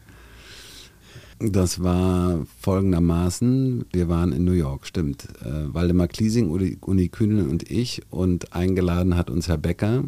[1.41, 5.25] Das war folgendermaßen, wir waren in New York, stimmt.
[5.43, 10.05] Äh, Waldemar Kliesing, Uli, Uni Kühnel und ich und eingeladen hat uns Herr Becker,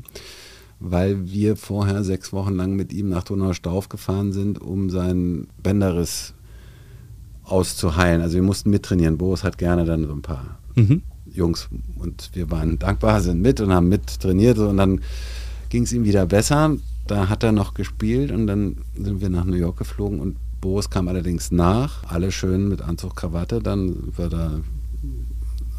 [0.79, 6.35] weil wir vorher sechs Wochen lang mit ihm nach Donaustauf gefahren sind, um seinen Bänderriss
[7.45, 8.21] auszuheilen.
[8.21, 9.16] Also wir mussten mittrainieren.
[9.16, 11.03] Boris hat gerne dann so ein paar Mhm.
[11.33, 11.68] Jungs
[11.99, 15.01] und wir waren dankbar, sind mit und haben mit trainiert und dann
[15.71, 16.77] ging es ihm wieder besser.
[17.07, 20.90] Da hat er noch gespielt und dann sind wir nach New York geflogen und Boris
[20.90, 24.61] kam allerdings nach, alle schön mit Anzug, Krawatte, dann war da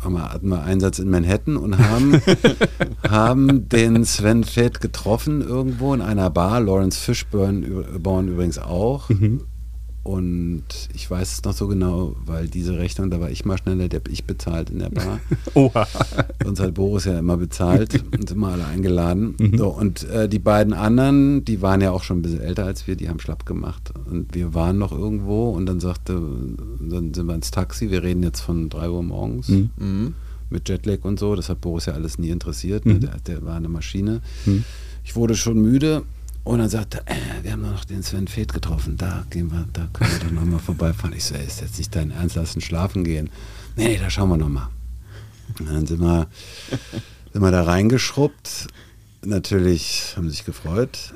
[0.03, 2.21] haben wir, hatten wir Einsatz in Manhattan und haben,
[3.09, 9.09] haben den Sven Fett getroffen irgendwo in einer Bar, Lawrence Fishburne übrigens auch.
[10.03, 10.63] Und
[10.93, 14.01] ich weiß es noch so genau, weil diese Rechnung, da war ich mal schneller, der
[14.09, 15.21] ich bezahlt in der Bar.
[15.53, 15.87] Oha.
[16.43, 19.35] Sonst hat Boris ja immer bezahlt und sind immer alle eingeladen.
[19.57, 22.85] So, und äh, die beiden anderen, die waren ja auch schon ein bisschen älter als
[22.85, 23.93] wir, die haben schlapp gemacht.
[24.11, 26.21] Und wir waren noch irgendwo und dann sagte,
[26.81, 30.15] dann sind wir ins Taxi, wir reden jetzt von 3 Uhr morgens Mhm.
[30.49, 31.33] mit Jetlag und so.
[31.35, 32.85] Das hat Boris ja alles nie interessiert.
[32.85, 32.99] Ne?
[32.99, 34.21] Der, der war eine Maschine.
[34.45, 34.65] Mhm.
[35.05, 36.03] Ich wurde schon müde
[36.43, 38.97] und dann sagte er, äh, wir haben noch den Sven Feth getroffen.
[38.97, 41.15] Da gehen wir, da können wir doch nochmal vorbeifahren.
[41.15, 43.29] Ich so, ist jetzt nicht dein Ernst, lass uns schlafen gehen.
[43.75, 44.67] Nee, nee, da schauen wir nochmal.
[45.59, 46.27] Dann sind wir,
[47.31, 48.67] sind wir da reingeschrubbt.
[49.23, 51.13] Natürlich haben sie sich gefreut.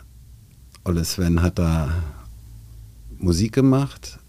[0.86, 1.90] Olle Sven hat da
[3.20, 4.20] Musik gemacht.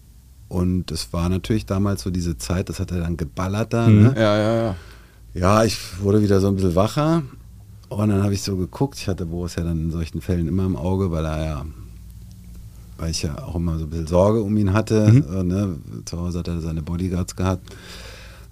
[0.49, 3.87] Und es war natürlich damals so diese Zeit, das hat er dann geballert da.
[3.87, 4.03] Mhm.
[4.03, 4.13] Ne?
[4.17, 4.75] Ja, ja, ja.
[5.33, 7.23] Ja, ich wurde wieder so ein bisschen wacher.
[7.89, 8.97] Und dann habe ich so geguckt.
[8.99, 11.65] Ich hatte Boris ja dann in solchen Fällen immer im Auge, weil er ja,
[12.97, 15.11] weil ich ja auch immer so ein bisschen Sorge um ihn hatte.
[15.11, 15.25] Mhm.
[15.35, 15.77] Äh, ne?
[16.05, 17.75] Zu Hause hat er seine Bodyguards gehabt.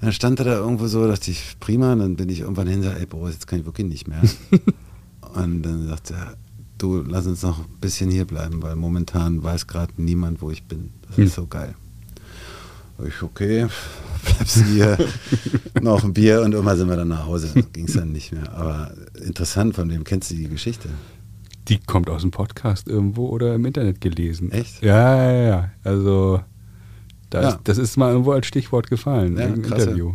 [0.02, 1.94] Dann stand er da irgendwo so, dachte ich, prima.
[1.94, 4.08] Und dann bin ich irgendwann hin und sagte, ey Boris, jetzt kann ich wirklich nicht
[4.08, 4.22] mehr.
[5.36, 6.34] und dann sagte er,
[6.78, 10.64] du, lass uns noch ein bisschen hier bleiben, weil momentan weiß gerade niemand, wo ich
[10.64, 10.92] bin.
[11.04, 11.44] Das ist Hm.
[11.44, 11.76] so geil.
[13.06, 13.68] Ich, okay,
[14.26, 14.98] bleibst du hier,
[15.82, 17.50] noch ein Bier und irgendwann sind wir dann nach Hause.
[17.74, 18.52] Ging es dann nicht mehr.
[18.54, 18.92] Aber
[19.24, 20.90] interessant, von wem kennst du die Geschichte?
[21.68, 24.52] Die kommt aus dem Podcast irgendwo oder im Internet gelesen.
[24.52, 24.82] Echt?
[24.82, 25.72] Ja, ja, ja.
[25.84, 26.42] Also,
[27.30, 27.60] da Ja.
[27.64, 29.84] Das ist mal irgendwo als Stichwort gefallen Ja, im krass, ja.
[29.92, 30.14] Interview.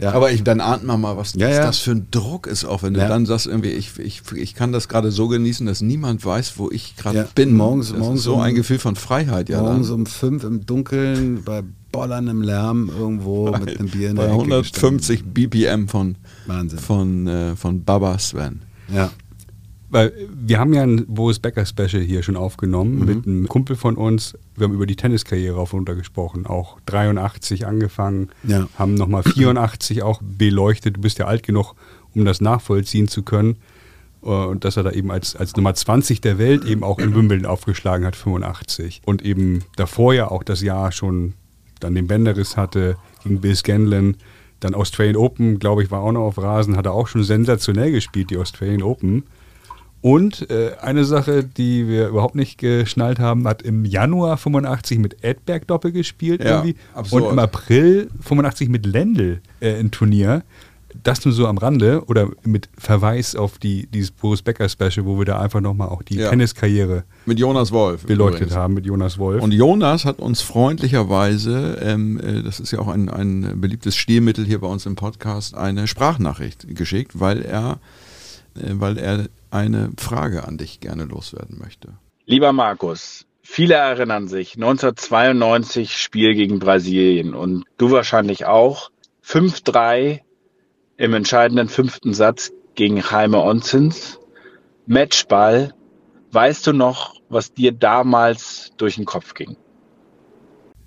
[0.00, 1.62] Ja, Aber ich, dann ahnt man mal, was Ja, ja.
[1.64, 4.72] das für ein Druck ist, auch wenn du dann sagst, irgendwie, ich, ich, ich kann
[4.72, 7.54] das gerade so genießen, dass niemand weiß, wo ich gerade bin.
[7.56, 9.60] morgens- das morgens ist so um- ein Gefühl von Freiheit, ja.
[9.62, 10.00] morgens dann.
[10.00, 14.40] um fünf im Dunkeln bei bollerndem Lärm irgendwo mit einem Bier in bei der Ecke
[14.42, 16.78] 150 BPM von, Wahnsinn.
[16.80, 18.62] von, äh, von Baba Sven.
[18.88, 18.96] gestanden.
[18.96, 19.10] Ja.
[19.94, 23.04] Weil wir haben ja ein Boris Becker Special hier schon aufgenommen Mhm.
[23.06, 24.36] mit einem Kumpel von uns.
[24.56, 26.46] Wir haben über die Tenniskarriere auf und runter gesprochen.
[26.46, 28.66] Auch 83 angefangen, Ja.
[28.76, 30.96] haben nochmal 84 auch beleuchtet.
[30.96, 31.74] Du bist ja alt genug,
[32.12, 33.56] um das nachvollziehen zu können.
[34.24, 37.14] Äh, Und dass er da eben als, als Nummer 20 der Welt eben auch in
[37.14, 39.00] Wimbledon aufgeschlagen hat, 85.
[39.04, 41.34] Und eben davor ja auch das Jahr schon
[41.78, 44.16] dann den Bänderriss hatte gegen Bill Scanlon.
[44.58, 47.92] Dann Australian Open, glaube ich, war auch noch auf Rasen, hat er auch schon sensationell
[47.92, 49.22] gespielt, die Australian Open.
[50.04, 55.24] Und äh, eine Sache, die wir überhaupt nicht geschnallt haben, hat im Januar 85 mit
[55.24, 57.22] Edberg Doppel gespielt Ja, irgendwie absurd.
[57.24, 60.42] und im April 85 mit Lendl äh, ein Turnier.
[61.02, 65.18] Das nur so am Rande oder mit Verweis auf die, dieses Boris Becker Special, wo
[65.18, 66.28] wir da einfach nochmal auch die Ja.
[66.28, 68.04] Tenniskarriere Mit Jonas Wolf.
[68.04, 68.56] beleuchtet übrigens.
[68.56, 69.42] haben mit Jonas Wolf.
[69.42, 74.44] Und Jonas hat uns freundlicherweise, ähm, äh, das ist ja auch ein, ein beliebtes Stilmittel
[74.44, 77.78] hier bei uns im Podcast, eine Sprachnachricht geschickt, weil er,
[78.54, 81.94] weil er eine Frage an dich gerne loswerden möchte.
[82.26, 88.90] Lieber Markus, viele erinnern sich 1992 Spiel gegen Brasilien und du wahrscheinlich auch.
[89.24, 90.20] 5-3
[90.96, 94.18] im entscheidenden fünften Satz gegen Jaime Onsens.
[94.86, 95.74] Matchball.
[96.30, 99.56] Weißt du noch, was dir damals durch den Kopf ging?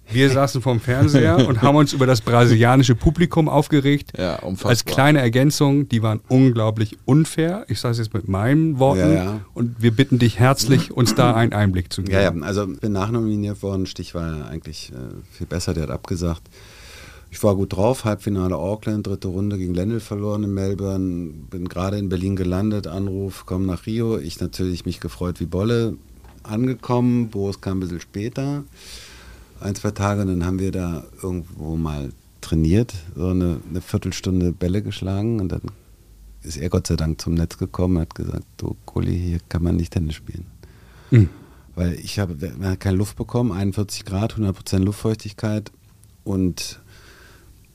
[0.10, 4.14] Wir saßen vorm Fernseher und haben uns über das brasilianische Publikum aufgeregt.
[4.18, 4.70] Ja, unfassbar.
[4.70, 7.66] Als kleine Ergänzung, die waren unglaublich unfair.
[7.68, 9.00] Ich sage es jetzt mit meinen Worten.
[9.00, 9.42] Ja, ja.
[9.54, 12.14] Und wir bitten dich herzlich, uns da einen Einblick zu geben.
[12.14, 13.86] Ja, ja, also ich bin nachnominiert worden.
[13.86, 14.96] Stich war eigentlich äh,
[15.32, 16.44] viel besser, der hat abgesagt.
[17.30, 21.98] Ich war gut drauf, Halbfinale Auckland, dritte Runde gegen Lendl verloren in Melbourne, bin gerade
[21.98, 24.18] in Berlin gelandet, Anruf, komm nach Rio.
[24.18, 25.98] Ich natürlich mich gefreut wie Bolle,
[26.44, 28.64] angekommen, Boris kam ein bisschen später,
[29.60, 34.52] ein, zwei Tage, und dann haben wir da irgendwo mal trainiert, so eine, eine Viertelstunde
[34.52, 35.62] Bälle geschlagen und dann
[36.44, 39.64] ist er Gott sei Dank zum Netz gekommen und hat gesagt, du Kuli, hier kann
[39.64, 40.46] man nicht Tennis spielen.
[41.12, 41.30] Mhm.
[41.76, 42.36] Weil ich habe
[42.80, 45.72] keine Luft bekommen, 41 Grad, 100% Luftfeuchtigkeit
[46.24, 46.80] und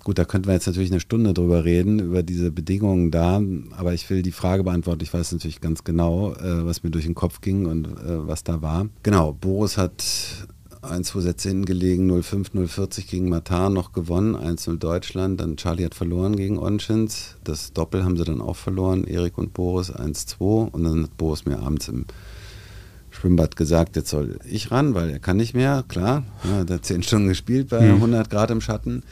[0.04, 3.40] Gut, da könnten wir jetzt natürlich eine Stunde drüber reden, über diese Bedingungen da,
[3.76, 5.02] aber ich will die Frage beantworten.
[5.04, 8.42] Ich weiß natürlich ganz genau, äh, was mir durch den Kopf ging und äh, was
[8.42, 8.88] da war.
[9.04, 10.02] Genau, Boris hat
[10.82, 15.84] ein, zwei Sätze hinten gelegen, 05, 040 gegen Matar noch gewonnen, 1-0 Deutschland, dann Charlie
[15.84, 20.70] hat verloren gegen Onschins, das Doppel haben sie dann auch verloren, Erik und Boris 1-2
[20.70, 22.06] und dann hat Boris mir abends im
[23.10, 27.02] Schwimmbad gesagt, jetzt soll ich ran, weil er kann nicht mehr, klar, ja, hat 10
[27.02, 27.94] Stunden gespielt bei Mhm.
[27.96, 29.02] 100 Grad im Schatten.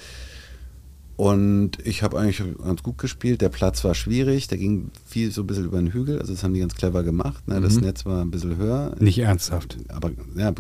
[1.17, 3.43] Und ich habe eigentlich ganz gut gespielt.
[3.43, 6.19] Der Platz war schwierig, der ging viel so ein bisschen über den Hügel.
[6.19, 7.47] Also das haben die ganz clever gemacht.
[7.47, 7.61] Ne?
[7.61, 7.83] Das Mhm.
[7.83, 8.97] Netz war ein bisschen höher.
[8.99, 9.77] Nicht ernsthaft.
[9.89, 10.55] Aber ja,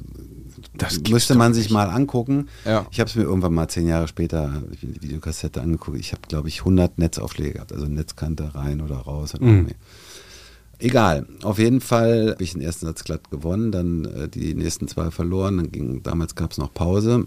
[0.75, 1.73] Das müsste man sich nicht.
[1.73, 2.49] mal angucken.
[2.64, 2.87] Ja.
[2.90, 5.99] Ich habe es mir irgendwann mal zehn Jahre später die Videokassette angeguckt.
[5.99, 7.73] Ich habe, glaube ich, 100 Netzaufschläge gehabt.
[7.73, 9.35] Also Netzkante rein oder raus.
[9.38, 9.68] Mhm.
[10.79, 11.27] Egal.
[11.42, 15.11] Auf jeden Fall habe ich den ersten Satz glatt gewonnen, dann äh, die nächsten zwei
[15.11, 15.59] verloren.
[15.59, 17.27] Dann ging, damals gab es noch Pause.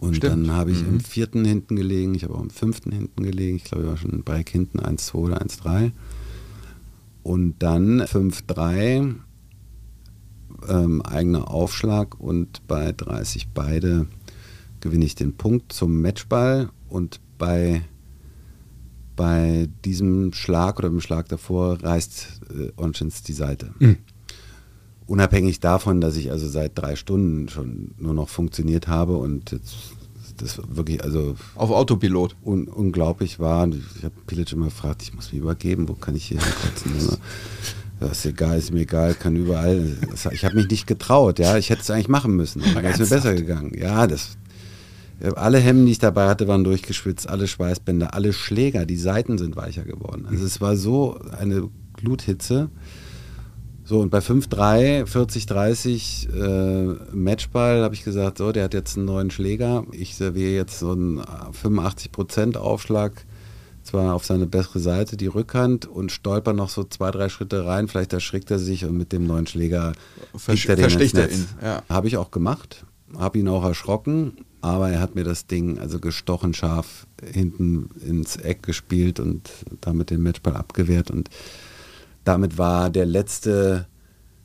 [0.00, 0.32] Und Stimmt.
[0.48, 0.88] dann habe ich Mhm.
[0.88, 3.56] im vierten hinten gelegen, ich habe auch im fünften hinten gelegen.
[3.56, 5.92] Ich glaube, ich war schon ein Break hinten, 1-2 oder 1-3.
[7.22, 9.14] Und dann 5-3,
[10.68, 14.06] ähm, eigener Aufschlag und bei 30 beide
[14.80, 17.82] gewinne ich den Punkt zum Matchball und bei,
[19.16, 23.74] bei diesem Schlag oder dem Schlag davor reißt äh, Onchins die Seite.
[23.78, 23.96] Mhm.
[25.06, 29.76] Unabhängig davon, dass ich also seit drei Stunden schon nur noch funktioniert habe und jetzt
[30.36, 32.36] das wirklich also Auf Autopilot.
[32.44, 33.64] un unglaublich war.
[33.64, 37.18] Und Ich habe Pilic immer gefragt, ich muss mich übergeben, wo kann ich hier hinkotzen?
[38.00, 39.96] Ja, ist egal, ist mir egal, kann überall.
[40.10, 41.56] Das- Ich habe mich nicht getraut, ja.
[41.58, 42.62] Ich hätte es eigentlich machen müssen.
[42.62, 43.72] Dann wäre es mir besser gegangen.
[43.76, 44.36] Ja, das.
[45.20, 49.36] ja, Alle Hemden, die ich dabei hatte, waren durchgeschwitzt, alle Schweißbänder, alle Schläger, die Seiten
[49.38, 50.26] sind weicher geworden.
[50.30, 52.70] Also es war so eine Gluthitze.
[53.84, 59.06] So, und bei 5-3, 40-30 äh, Matchball habe ich gesagt, so, der hat jetzt einen
[59.06, 59.84] neuen Schläger.
[59.92, 63.24] Ich serviere jetzt so einen 85% Aufschlag,
[63.88, 67.88] zwar auf seine bessere Seite, die Rückhand, und stolper noch so zwei, drei Schritte rein.
[67.88, 69.92] Vielleicht erschrickt er sich und mit dem neuen Schläger
[70.36, 71.82] Versch- er den versticht er ihn, ja.
[71.88, 72.84] Habe ich auch gemacht,
[73.16, 78.36] habe ihn auch erschrocken, aber er hat mir das Ding also gestochen scharf hinten ins
[78.36, 81.30] Eck gespielt und damit den Matchball abgewehrt und
[82.24, 83.86] damit war der letzte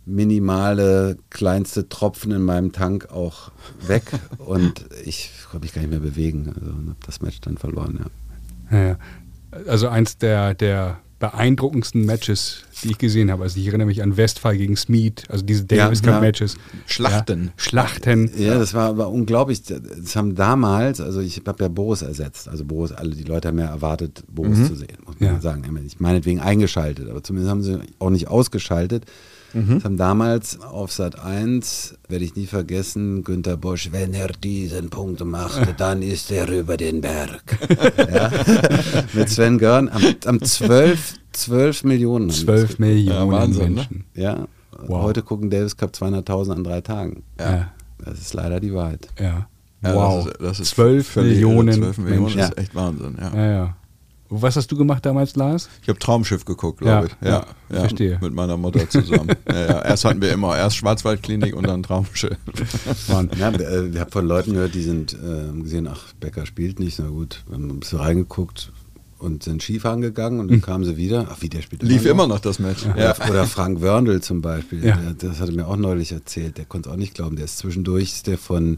[0.06, 3.51] minimale, kleinste Tropfen in meinem Tank auch
[3.86, 4.03] weg
[4.38, 6.53] und ich konnte mich gar nicht mehr bewegen.
[6.60, 7.99] Also habe das Match dann verloren,
[8.71, 8.77] ja.
[8.77, 8.97] Ja, ja.
[9.68, 13.44] Also eins der, der beeindruckendsten Matches, die ich gesehen habe.
[13.44, 16.20] Also ich erinnere mich an Westphal gegen Smead, also diese Davis Cup ja.
[16.20, 16.58] Matches.
[16.86, 17.46] Schlachten.
[17.46, 18.30] Ja, Schlachten.
[18.38, 19.63] Ja, das war aber unglaublich.
[19.63, 22.50] Das haben damals, also ich habe ja Boris ersetzt.
[22.50, 25.39] Also Boris, alle die Leute haben ja erwartet, Boris zu sehen, muss man Ja.
[25.39, 25.62] sagen.
[25.82, 29.06] Nicht meinetwegen eingeschaltet, aber zumindest haben sie auch nicht ausgeschaltet.
[29.54, 34.89] Das haben damals auf Sat 1, werde ich nie vergessen, Günter Bosch, wenn er diesen
[34.89, 37.44] Punkt macht, dann ist er über den Berg.
[38.12, 38.32] ja?
[39.13, 42.30] Mit Sven Görn am, am 12, 12 Millionen.
[42.30, 43.70] haben die 12 das Millionen Ja, Wahnsinn, ne?
[43.76, 44.06] Menschen.
[44.16, 44.48] ja,
[44.88, 45.04] Wow.
[45.04, 47.24] heute gucken Davis Cup 200.000 an drei Tagen.
[47.39, 47.72] Ja.
[48.04, 49.08] Das ist leider die Wahrheit.
[49.20, 49.48] ja.
[49.86, 50.24] Ja, wow.
[50.24, 51.50] Das ist, das ist 12 völlig irre.
[51.50, 52.39] Millionen 12 Millionen Menschen.
[52.39, 53.36] ist echt Wahnsinn, ja.
[53.36, 53.76] Ja,
[54.41, 55.69] was hast du gemacht damals, Lars?
[55.82, 57.28] Ich habe Traumschiff geguckt, glaube Ja, ich.
[57.28, 58.17] Ja, ja, verstehe.
[58.22, 59.30] Mit meiner Mutter zusammen.
[59.50, 59.82] ja, ja.
[59.84, 62.38] Erst hatten wir immer erst Schwarzwaldklinik und dann Traumschiff.
[63.10, 63.30] Mann.
[63.39, 65.17] Ja, äh, ich habe von Leuten gehört, die sind äh,
[65.48, 68.72] haben gesehen, ach, Becker spielt nicht, na gut, wir haben ein bisschen reingeguckt
[69.19, 71.89] und sind Skifahren gegangen und dann kamen sie wieder, ach wie, der spielt Hm.
[71.89, 72.86] Lief immer noch das Match.
[72.98, 73.15] Ja.
[73.30, 74.98] Oder, Frank Wörndl zum Beispiel, Ja.
[74.98, 77.46] der, das hat er mir auch neulich erzählt, der konnte es auch nicht glauben, der
[77.46, 78.78] ist zwischendurch, ist der von,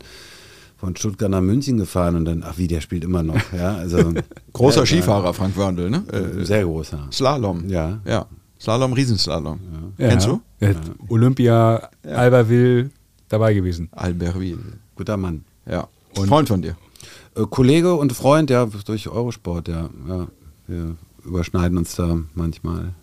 [0.78, 4.14] von Stuttgart nach München gefahren und dann, ach wie, der spielt immer noch, ja, also.
[4.54, 6.04] Großer Ja, Skifahrer, Frank Wörndl, ne?
[6.12, 7.08] Äh, Äh, sehr großer.
[7.12, 7.68] Slalom.
[7.70, 8.00] Ja.
[8.06, 8.26] Ja.
[8.60, 9.60] Slalom, Riesenslalom.
[9.98, 10.10] Ja.
[10.10, 10.42] Kennst du?
[10.60, 10.72] Ja.
[11.10, 12.90] Olympia, Albertville
[13.30, 13.90] dabei gewesen.
[13.92, 14.58] Albertville.
[14.96, 15.44] Guter Mann.
[15.66, 15.88] Ja.
[16.18, 16.76] Und- Freund von dir.
[17.36, 19.90] Äh, Kollege und Freund, ja, durch Eurosport, ja.
[20.08, 20.28] ja.
[20.68, 22.94] Wir überschneiden uns da manchmal.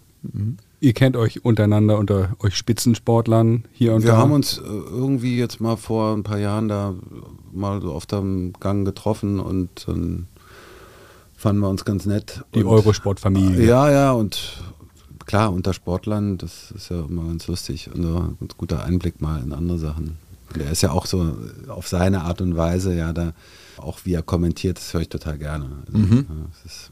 [0.82, 4.16] Ihr kennt euch untereinander unter euch Spitzensportlern hier und Wir da.
[4.16, 6.94] haben uns äh, irgendwie jetzt mal vor ein paar Jahren da
[7.52, 10.26] mal so auf dem Gang getroffen und dann
[11.36, 12.42] fanden wir uns ganz nett.
[12.54, 13.64] die Eurosport-Familie.
[13.64, 14.60] Ja, ja, und
[15.24, 19.40] klar, unter Sportlern, das ist ja immer ganz lustig und so ein guter Einblick mal
[19.40, 20.18] in andere Sachen.
[20.52, 21.32] Und er ist ja auch so
[21.68, 23.34] auf seine Art und Weise, ja, da
[23.78, 25.66] auch wie er kommentiert, das höre ich total gerne.
[25.86, 26.26] Also, Mhm.
[26.28, 26.90] ja, das ist,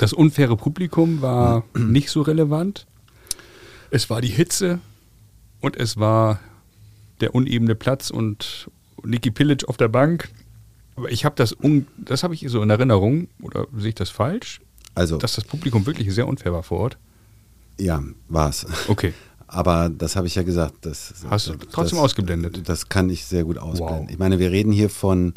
[0.00, 2.86] Das unfaire Publikum war nicht so relevant.
[3.90, 4.78] Es war die Hitze
[5.60, 6.40] und es war
[7.20, 8.70] der unebene Platz und
[9.04, 10.30] Niki Pilic auf der Bank.
[10.96, 11.54] Aber ich habe das,
[11.98, 14.62] das habe ich so in Erinnerung, oder sehe ich das falsch,
[14.94, 16.98] also, dass das Publikum wirklich sehr unfair war vor Ort.
[17.78, 18.66] ja, war's.
[18.88, 19.12] Okay.
[19.48, 20.76] Aber das habe ich ja gesagt.
[20.82, 22.66] Das, Hast du trotzdem das, ausgeblendet?
[22.68, 24.04] Das kann ich sehr gut ausblenden.
[24.04, 24.10] Wow.
[24.10, 25.34] Ich meine, wir reden hier von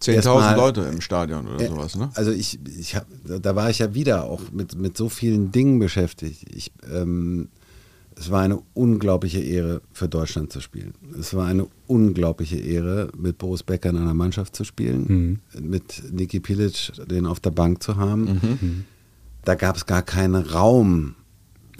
[0.00, 2.10] 10.000 Erstmal- Leute im Stadion oder Äh, sowas, ne?
[2.14, 3.06] Also ich, ich hab,
[3.42, 6.46] da war ich ja wieder auch mit, mit so vielen Dingen beschäftigt.
[6.54, 7.48] Ich, ähm,
[8.16, 10.92] es war eine unglaubliche Ehre für Deutschland zu spielen.
[11.18, 16.40] Es war eine unglaubliche Ehre, mit Boris Becker in einer Mannschaft zu spielen, mit Niki
[16.40, 18.84] Pilic den auf der Bank zu haben.
[19.44, 21.14] Da gab es gar keinen Raum,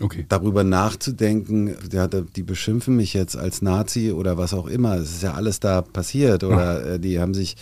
[0.00, 0.24] Okay.
[0.30, 4.94] darüber nachzudenken, ja, die beschimpfen mich jetzt als Nazi oder was auch immer.
[4.96, 6.42] Es ist ja alles da passiert.
[6.42, 7.56] Oder äh, die haben sich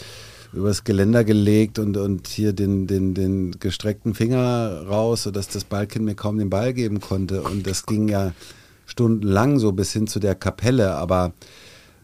[0.53, 6.05] übers Geländer gelegt und, und hier den, den, den gestreckten Finger raus, sodass das Ballkind
[6.05, 7.43] mir kaum den Ball geben konnte.
[7.43, 8.33] Und das ging ja
[8.87, 10.95] stundenlang so bis hin zu der Kapelle.
[10.95, 11.33] Aber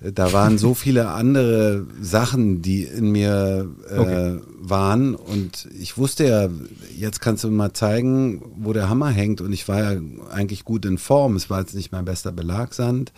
[0.02, 4.40] äh, da waren so viele andere Sachen, die in mir äh, Okay.
[4.60, 5.14] waren.
[5.14, 6.48] Und ich wusste ja,
[6.96, 9.40] jetzt kannst du mal zeigen, wo der Hammer hängt.
[9.40, 11.36] Und ich war ja eigentlich gut in Form.
[11.36, 13.12] Es war jetzt nicht mein bester Belagsand.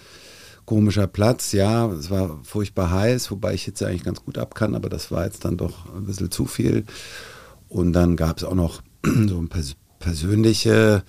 [0.66, 4.74] Komischer Platz, ja, es war furchtbar heiß, wobei ich Hitze eigentlich ganz gut ab kann,
[4.74, 6.84] aber das war jetzt dann doch ein bisschen zu viel.
[7.68, 11.02] Und dann gab es auch noch so ein pers persönliche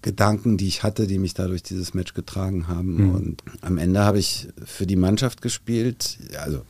[0.00, 3.14] Gedanken, die ich hatte, die mich da durch dieses Match getragen haben.
[3.14, 6.62] Und am Ende habe ich für die Mannschaft gespielt, also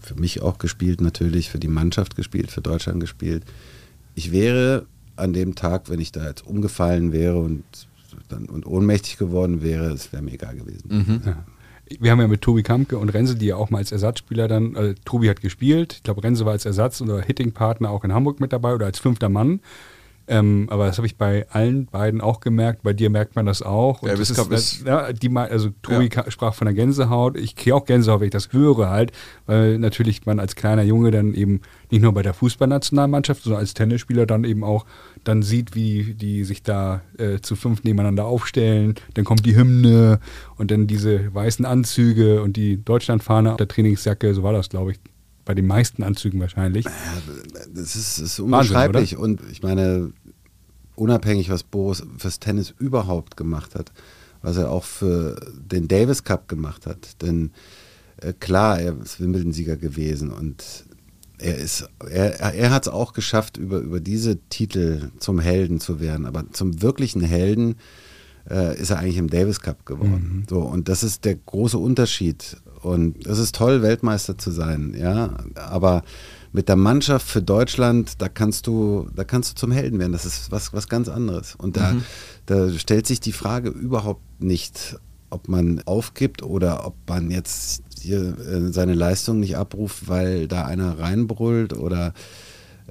[0.00, 3.44] für mich auch gespielt natürlich, für die Mannschaft gespielt, für Deutschland gespielt.
[4.14, 7.64] Ich wäre an dem Tag, wenn ich da jetzt umgefallen wäre und,
[8.28, 11.22] dann, und ohnmächtig geworden wäre, es wäre mir egal gewesen.
[11.24, 11.44] Ja.
[12.00, 14.74] Wir haben ja mit Tobi Kampke und Renze, die ja auch mal als Ersatzspieler dann,
[14.74, 18.40] äh, Tobi hat gespielt, ich glaube Renze war als Ersatz oder Hitting-Partner auch in Hamburg
[18.40, 19.60] mit dabei oder als fünfter Mann.
[20.26, 22.82] Ähm, aber das habe ich bei allen beiden auch gemerkt.
[22.82, 24.00] Bei dir merkt man das auch.
[24.00, 26.30] Und Ja, das Wiskap ist, ist- ja, die, also Tobi Ja.
[26.30, 27.36] sprach von der Gänsehaut.
[27.36, 29.12] Ich kriege auch Gänsehaut, wenn ich das höre halt,
[29.46, 31.60] weil natürlich man als kleiner Junge dann eben
[31.90, 34.86] nicht nur bei der Fußballnationalmannschaft, sondern als Tennisspieler dann eben auch
[35.24, 38.94] dann sieht, wie die sich da äh, zu fünf nebeneinander aufstellen.
[39.14, 40.20] Dann kommt die Hymne
[40.56, 44.32] und dann diese weißen Anzüge und die Deutschlandfahne auf der Trainingsjacke.
[44.34, 44.98] So war das, glaube ich,
[45.44, 46.86] bei den meisten Anzügen wahrscheinlich.
[47.74, 49.16] Das ist, ist unbeschreiblich.
[49.16, 50.12] und ich meine,
[50.96, 53.92] unabhängig, was Boris fürs Tennis überhaupt gemacht hat,
[54.42, 57.22] was er auch für den Davis Cup gemacht hat.
[57.22, 57.50] Denn
[58.20, 60.84] äh, klar, er ist Wimbledon-Sieger gewesen und
[61.38, 66.00] er ist, er, er hat es auch geschafft, über, über diese Titel zum Helden zu
[66.00, 66.26] werden.
[66.26, 67.76] Aber zum wirklichen Helden
[68.48, 70.46] äh, ist er eigentlich im Davis Cup geworden.
[70.48, 72.56] So, und das ist der große Unterschied.
[72.84, 75.30] Und es ist toll, Weltmeister zu sein, ja.
[75.54, 76.02] Aber
[76.52, 80.12] mit der Mannschaft für Deutschland, da kannst du, da kannst du zum Helden werden.
[80.12, 81.54] Das ist was, was ganz anderes.
[81.56, 81.96] Und da,
[82.46, 84.96] da stellt sich die Frage überhaupt nicht,
[85.30, 90.66] ob man aufgibt oder ob man jetzt hier äh, seine Leistung nicht abruft, weil da
[90.66, 92.12] einer reinbrüllt oder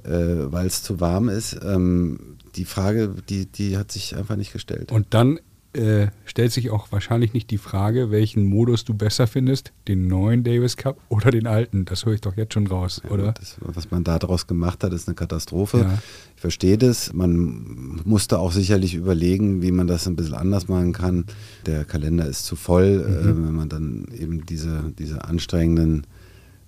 [0.02, 1.58] äh, weil es zu warm ist.
[1.64, 4.92] Ähm, die Frage, die, die hat sich einfach nicht gestellt.
[4.92, 5.38] Und dann
[5.74, 10.44] äh, stellt sich auch wahrscheinlich nicht die Frage, welchen Modus du besser findest, den neuen
[10.44, 11.84] Davis Cup oder den alten.
[11.84, 13.32] Das höre ich doch jetzt schon raus, oder?
[13.32, 15.78] Das, was man da daraus gemacht hat, ist eine Katastrophe.
[15.78, 15.98] Ja.
[16.36, 17.12] Ich verstehe das.
[17.12, 21.24] Man musste auch sicherlich überlegen, wie man das ein bisschen anders machen kann.
[21.66, 26.06] Der Kalender ist zu voll, äh, wenn man dann eben diese, diese anstrengenden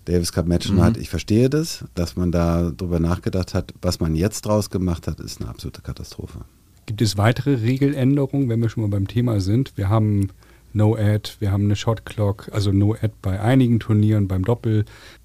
[0.07, 0.97] Davis Cup Matchen hat.
[0.97, 3.75] Ich verstehe das, dass man da drüber nachgedacht hat.
[3.83, 6.45] Was man jetzt draus gemacht hat, ist eine absolute Katastrophe.
[6.87, 9.77] Gibt es weitere Regeländerungen, wenn wir schon mal beim Thema sind?
[9.77, 10.29] Wir haben
[10.72, 14.85] No Ad, wir haben eine Shot Clock, also No Ad bei einigen Turnieren, beim Doppel.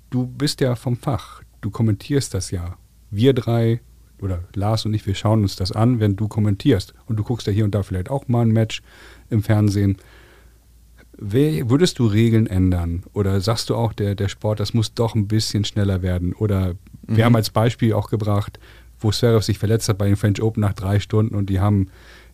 [0.10, 2.78] Du bist ja vom Fach, du kommentierst das ja.
[3.12, 3.80] Wir drei
[4.19, 6.94] oder Lars und ich, wir schauen uns das an, wenn du kommentierst.
[7.06, 8.81] Und du guckst ja hier und da vielleicht auch mal ein Match
[9.29, 9.98] im Fernsehen.
[11.17, 13.04] Wer, würdest du Regeln ändern?
[13.13, 16.33] Oder sagst du auch, der, der Sport, das muss doch ein bisschen schneller werden?
[16.33, 16.73] Oder
[17.06, 18.60] wir haben als Beispiel auch gebracht,
[19.02, 21.87] wo Zverev sich verletzt hat bei den French Open nach drei Stunden und die haben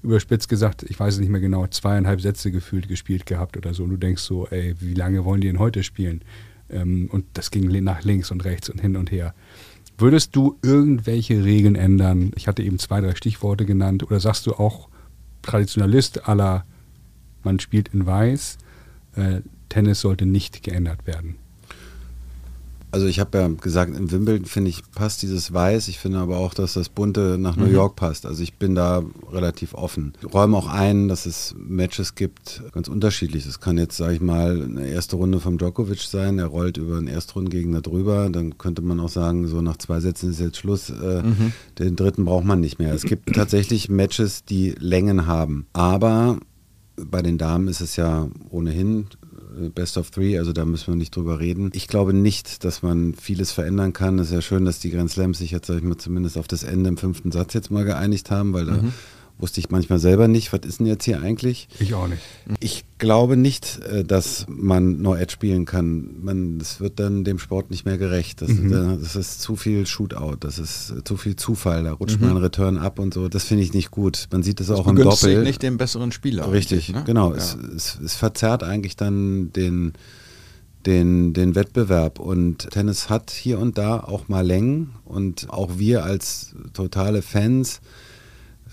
[0.04, 3.84] überspitzt gesagt, ich weiß es nicht mehr genau, zweieinhalb Sätze gefühlt gespielt gehabt oder so.
[3.84, 6.22] Und du denkst so, ey, wie lange wollen die denn heute spielen?
[6.70, 9.34] Ähm, und das ging nach links und rechts und hin und her.
[9.98, 12.32] Würdest du irgendwelche Regeln ändern?
[12.36, 14.04] Ich hatte eben zwei, drei Stichworte genannt.
[14.04, 14.90] Oder sagst du auch
[15.42, 16.66] Traditionalist aller,
[17.44, 18.58] man spielt in Weiß,
[19.16, 21.38] äh, Tennis sollte nicht geändert werden?
[22.90, 25.90] Also ich habe ja gesagt, im Wimbledon finde ich passt dieses Weiß.
[25.90, 27.74] Ich finde aber auch, dass das Bunte nach New mhm.
[27.74, 28.26] York passt.
[28.26, 30.14] Also ich bin da relativ offen.
[30.22, 33.46] Ich räume auch ein, dass es Matches gibt, ganz unterschiedlich.
[33.46, 36.40] Es kann jetzt, sage ich mal, eine erste Runde vom Djokovic sein.
[36.40, 38.30] Er rollt über einen Erstrundengegner drüber.
[38.30, 40.90] Dann könnte man auch sagen, so nach zwei Sätzen ist jetzt Schluss.
[40.90, 41.52] Äh, mhm.
[41.78, 42.94] Den dritten braucht man nicht mehr.
[42.94, 45.68] Es gibt tatsächlich Matches, die Längen haben.
[45.74, 46.40] Aber
[46.96, 49.08] bei den Damen ist es ja ohnehin
[49.74, 51.72] Best of Three, also da müssen wir nicht drüber reden.
[51.74, 54.20] Ich glaube nicht, dass man vieles verändern kann.
[54.20, 56.48] Es ist ja schön, dass die Grand Slams sich jetzt, sag ich mal, zumindest auf
[56.48, 58.94] das Ende im fünften Satz jetzt mal geeinigt haben, weil da mhm
[59.40, 61.68] wusste ich manchmal selber nicht, was ist denn jetzt hier eigentlich?
[61.80, 62.22] Ich auch nicht.
[62.60, 66.24] Ich glaube nicht, äh, dass man No Edge spielen kann.
[66.24, 68.42] Man, das wird dann dem Sport nicht mehr gerecht.
[68.42, 69.00] Das, mhm.
[69.00, 72.28] das ist zu viel Shootout, das ist zu viel Zufall, da rutscht mhm.
[72.28, 73.28] mal ein Return ab und so.
[73.30, 74.28] Das finde ich nicht gut.
[74.32, 75.44] Man sieht das, das auch im Doppel.
[75.44, 76.52] nicht den besseren Spieler.
[76.52, 77.04] Richtig, ne?
[77.06, 77.32] genau.
[77.32, 77.38] Ja.
[77.38, 79.94] Es, es, es verzerrt eigentlich dann den
[80.86, 82.18] den, den Wettbewerb.
[82.18, 84.94] Und Tennis hat hier und da auch mal Längen.
[85.04, 87.82] Und auch wir als totale Fans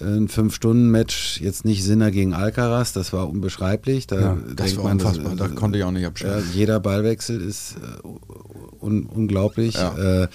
[0.00, 4.06] ein Fünf-Stunden-Match jetzt nicht Sinner gegen Alcaraz, das war unbeschreiblich.
[4.06, 6.48] Da ja, das war man, unfassbar, da konnte ich auch nicht abschalten.
[6.50, 9.74] Ja, jeder Ballwechsel ist äh, un unglaublich.
[9.74, 10.22] Ja.
[10.22, 10.28] Äh,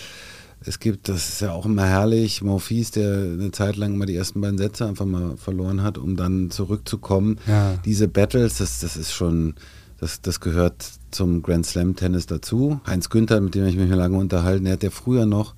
[0.66, 4.16] es gibt, das ist ja auch immer herrlich, Morphis, der eine Zeit lang mal die
[4.16, 7.39] ersten beiden Sätze einfach mal verloren hat, um dann zurückzukommen.
[7.86, 9.53] Diese Battles, das, das ist schon,
[10.01, 12.82] das, das gehört zum Grand Slam Tennis dazu.
[12.86, 15.55] Heinz Günther, mit dem ich mich lange unterhalten, der hat ja früher noch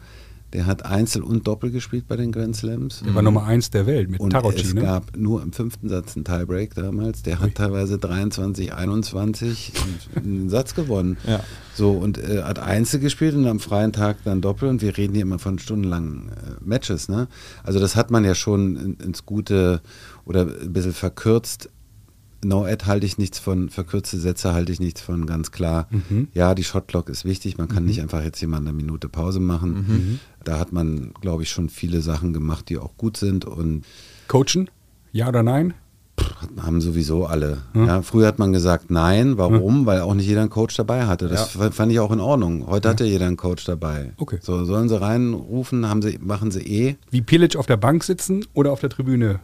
[0.53, 3.01] der hat Einzel und Doppel gespielt bei den Grand Slams.
[3.05, 4.81] Der war Nummer eins der Welt mit und Tarocci, Es ne?
[4.81, 7.23] gab nur im fünften Satz einen Tiebreak damals.
[7.23, 9.73] Der hat teilweise 23, 21
[10.15, 11.17] einen Satz gewonnen.
[11.25, 11.41] Ja.
[11.73, 14.69] So und äh, hat Einzel gespielt und am freien Tag dann Doppel.
[14.69, 17.07] Und wir reden hier immer von stundenlangen äh, Matches.
[17.07, 17.27] Ne?
[17.63, 19.81] Also das hat man ja schon in, ins Gute
[20.25, 21.69] oder ein bisschen verkürzt
[22.43, 25.87] No-Ad halte ich nichts von, verkürzte Sätze halte ich nichts von, ganz klar.
[25.89, 26.27] Mhm.
[26.33, 27.89] Ja, die Shotclock ist wichtig, man kann mhm.
[27.89, 29.73] nicht einfach jetzt jemand eine Minute Pause machen.
[29.73, 30.19] Mhm.
[30.43, 33.45] Da hat man, glaube ich, schon viele Sachen gemacht, die auch gut sind.
[33.45, 33.85] Und
[34.27, 34.69] Coachen?
[35.11, 35.73] Ja oder nein?
[36.61, 37.59] haben sowieso alle.
[37.73, 37.85] Ja.
[37.85, 38.01] ja.
[38.01, 39.37] früher hat man gesagt nein.
[39.37, 39.81] Warum?
[39.81, 39.85] Ja.
[39.85, 41.27] Weil auch nicht jeder einen Coach dabei hatte.
[41.27, 41.71] Das ja.
[41.71, 42.67] fand ich auch in Ordnung.
[42.67, 44.13] Heute hat ja jeder einen Coach dabei.
[44.17, 44.39] Okay.
[44.41, 46.95] So sollen sie reinrufen, haben sie, machen sie eh.
[47.09, 49.39] Wie Pilic auf der Bank sitzen oder auf der Tribüne,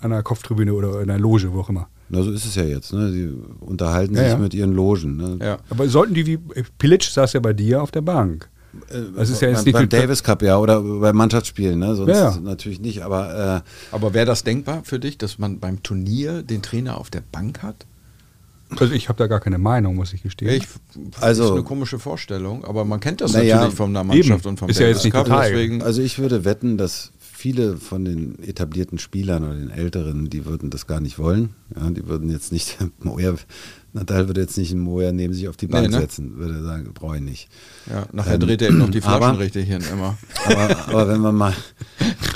[0.00, 1.88] an der Kopftribüne oder in der Loge, wo auch immer.
[2.10, 2.92] Na, so ist es ja jetzt.
[2.92, 3.12] Ne?
[3.12, 4.38] Die unterhalten ja, sich ja.
[4.38, 5.16] mit ihren Logen.
[5.16, 5.38] Ne?
[5.40, 5.58] Ja.
[5.70, 6.38] Aber sollten die wie
[6.78, 8.50] Pilic saß ja bei dir auf der Bank.
[8.88, 11.94] Äh, das ist ja jetzt nicht beim Davis Cup, ja, oder bei Mannschaftsspielen, ne?
[11.94, 12.36] sonst ja.
[12.40, 13.02] natürlich nicht.
[13.02, 17.10] Aber, äh aber wäre das denkbar für dich, dass man beim Turnier den Trainer auf
[17.10, 17.86] der Bank hat?
[18.78, 20.50] Also ich habe da gar keine Meinung, muss ich gestehen.
[20.50, 20.66] Ich,
[21.20, 24.44] also, das ist eine komische Vorstellung, aber man kennt das natürlich ja, von der Mannschaft
[24.44, 24.50] eben.
[24.50, 25.26] und vom ist Davis ja jetzt Cup.
[25.26, 25.82] Deswegen.
[25.82, 27.10] Also ich würde wetten, dass
[27.40, 31.54] viele von den etablierten Spielern oder den Älteren, die würden das gar nicht wollen.
[31.74, 33.36] Ja, die würden jetzt nicht, Moer,
[33.94, 36.00] Nadal würde jetzt nicht einen Moer neben sich auf die Bank nee, ne?
[36.02, 37.48] setzen, würde sagen, brauche ich nicht.
[37.88, 40.18] Ja, nachher ähm, dreht er eben noch die Flaschen aber, richtig hin immer.
[40.44, 41.54] Aber, aber, wenn wir mal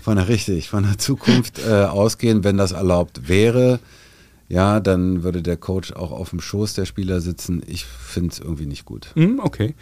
[0.03, 3.81] von der richtig, von der Zukunft äh, ausgehen, wenn das erlaubt wäre,
[4.49, 7.63] ja, dann würde der Coach auch auf dem Schoß der Spieler sitzen.
[7.67, 9.09] Ich finde es irgendwie nicht gut.
[9.17, 9.75] Mm, okay.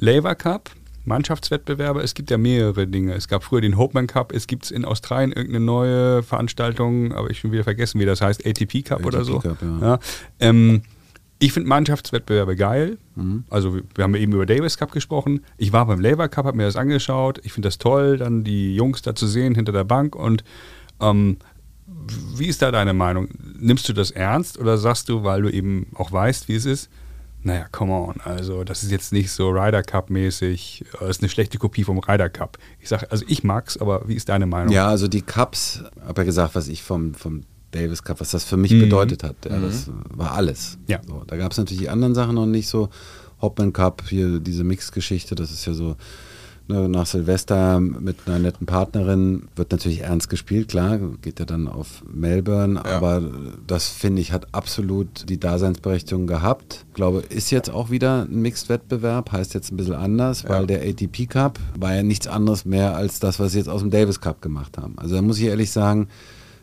[0.00, 0.70] Lever Cup,
[1.06, 2.00] Mannschaftswettbewerbe.
[2.00, 3.14] Es gibt ja mehrere Dinge.
[3.14, 7.38] Es gab früher den Hopeman Cup, es gibt in Australien irgendeine neue Veranstaltung, aber ich
[7.38, 9.38] schon wieder vergessen, wie das heißt, ATP Cup ATP oder so.
[9.38, 9.78] Cup, ja.
[9.80, 9.98] ja.
[10.40, 10.82] Ähm,
[11.38, 12.98] ich finde Mannschaftswettbewerbe geil.
[13.14, 13.44] Mhm.
[13.50, 15.40] Also wir haben eben über Davis Cup gesprochen.
[15.58, 17.40] Ich war beim Labour Cup, habe mir das angeschaut.
[17.44, 20.16] Ich finde das toll, dann die Jungs da zu sehen hinter der Bank.
[20.16, 20.44] Und
[21.00, 21.36] ähm,
[22.34, 23.28] wie ist da deine Meinung?
[23.58, 26.90] Nimmst du das ernst oder sagst du, weil du eben auch weißt, wie es ist,
[27.46, 28.16] naja, come on.
[28.24, 30.84] Also, das ist jetzt nicht so Ryder Cup-mäßig.
[30.98, 32.58] Das ist eine schlechte Kopie vom Ryder Cup.
[32.80, 34.72] Ich sage, also ich mag's, aber wie ist deine Meinung?
[34.72, 38.42] Ja, also die Cups, habe ja gesagt, was ich vom, vom Davis Cup, was das
[38.42, 38.80] für mich mhm.
[38.80, 39.36] bedeutet hat.
[39.44, 39.62] Ja, mhm.
[39.62, 40.76] Das war alles.
[40.88, 41.00] Ja.
[41.06, 42.88] So, da gab es natürlich die anderen Sachen noch nicht so.
[43.40, 45.94] Hopman Cup, hier diese Mix-Geschichte, das ist ja so
[46.68, 52.02] nach Silvester mit einer netten Partnerin wird natürlich ernst gespielt, klar, geht ja dann auf
[52.12, 52.96] Melbourne, ja.
[52.96, 53.22] aber
[53.66, 56.84] das finde ich hat absolut die Daseinsberechtigung gehabt.
[56.88, 60.50] Ich glaube, ist jetzt auch wieder ein Mixed-Wettbewerb, heißt jetzt ein bisschen anders, ja.
[60.50, 63.82] weil der ATP Cup war ja nichts anderes mehr als das, was sie jetzt aus
[63.82, 64.94] dem Davis Cup gemacht haben.
[64.98, 66.08] Also da muss ich ehrlich sagen,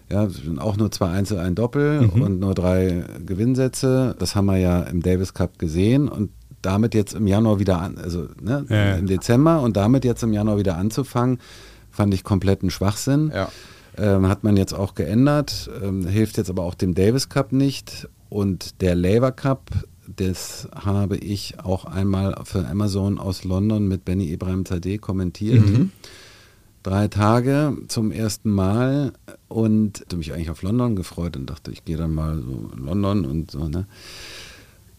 [0.10, 0.28] ja,
[0.58, 2.22] auch nur zwei Einzel, ein Doppel mhm.
[2.22, 4.16] und nur drei Gewinnsätze.
[4.20, 6.30] Das haben wir ja im Davis Cup gesehen und
[6.66, 8.96] damit jetzt im Januar wieder an, also ne, ja.
[8.96, 11.40] im Dezember und damit jetzt im Januar wieder anzufangen,
[11.92, 13.32] fand ich kompletten Schwachsinn.
[13.34, 13.50] Ja.
[13.96, 18.08] Ähm, hat man jetzt auch geändert, ähm, hilft jetzt aber auch dem Davis Cup nicht.
[18.30, 19.70] Und der Labour Cup
[20.08, 25.66] das habe ich auch einmal für Amazon aus London mit Benny Ibrahim Zadeh kommentiert.
[25.66, 25.92] Mhm.
[26.84, 29.14] Drei Tage zum ersten Mal
[29.48, 32.86] und hatte mich eigentlich auf London gefreut und dachte, ich gehe dann mal so in
[32.86, 33.70] London und so.
[33.70, 33.88] Ne?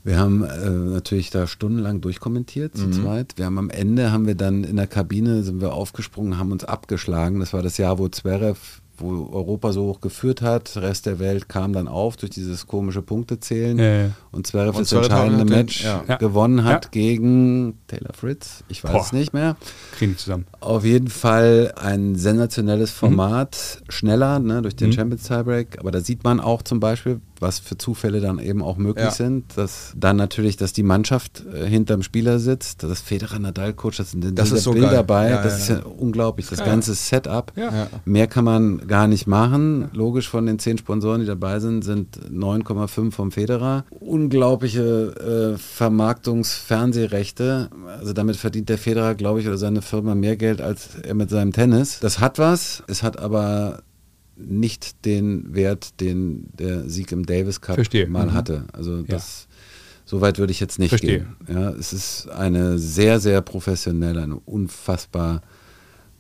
[0.05, 2.93] Wir haben äh, natürlich da stundenlang durchkommentiert zu Mhm.
[2.93, 3.33] zweit.
[3.37, 6.65] Wir haben am Ende haben wir dann in der Kabine sind wir aufgesprungen, haben uns
[6.65, 7.41] abgeschlagen.
[7.41, 10.75] Das war das Jahr, wo Zverev, wo Europa so hoch geführt hat.
[10.77, 13.79] Der Rest der Welt kam dann auf durch dieses komische Punktezählen.
[13.79, 14.11] Ja, ja.
[14.31, 16.17] Und Zverev das entscheidende Match ja.
[16.17, 16.91] Gewonnen hat Ja.
[16.93, 18.65] gegen Taylor Fritz.
[18.69, 19.01] Ich weiß Boah.
[19.03, 19.57] es nicht mehr.
[19.97, 20.47] Kriegen die zusammen.
[20.61, 24.93] Auf jeden Fall ein sensationelles Format, schneller ne, durch den Mhm.
[24.93, 25.79] Champions Tiebreak.
[25.79, 29.11] Aber da sieht man auch zum Beispiel, was für Zufälle dann eben auch möglich Ja.
[29.11, 29.57] sind.
[29.57, 34.13] Dass dann natürlich, dass die Mannschaft äh, hinterm Spieler sitzt, das Federer Nadal Coach, das
[34.13, 34.97] sind, Das ist so Bilder geil.
[34.97, 35.31] dabei.
[35.31, 36.47] Ja, das ja, ist ja unglaublich.
[36.49, 36.65] Das Ja.
[36.65, 37.53] ganze Setup.
[38.05, 39.89] Mehr kann man gar nicht machen.
[39.93, 43.85] Logisch von den zehn Sponsoren, die dabei sind, sind 9,5 vom Federer.
[44.01, 47.71] Unglaubliche äh, Vermarktungs-Fernsehrechte.
[47.99, 51.31] Also damit verdient der Federer, glaube ich, oder seine Firma mehr Geld als er mit
[51.31, 52.01] seinem Tennis.
[52.01, 52.83] Das hat was.
[52.87, 53.83] Es hat aber
[54.37, 58.09] nicht den Wert, den der Sieg im Davis Cup Verstehe.
[58.09, 58.33] mal Mhm.
[58.35, 58.65] hatte.
[58.73, 59.47] Also das
[60.07, 61.27] so weit würde ich jetzt nicht Verstehe.
[61.47, 61.57] gehen.
[61.57, 65.41] Ja, es ist eine sehr, sehr professionelle, eine unfassbar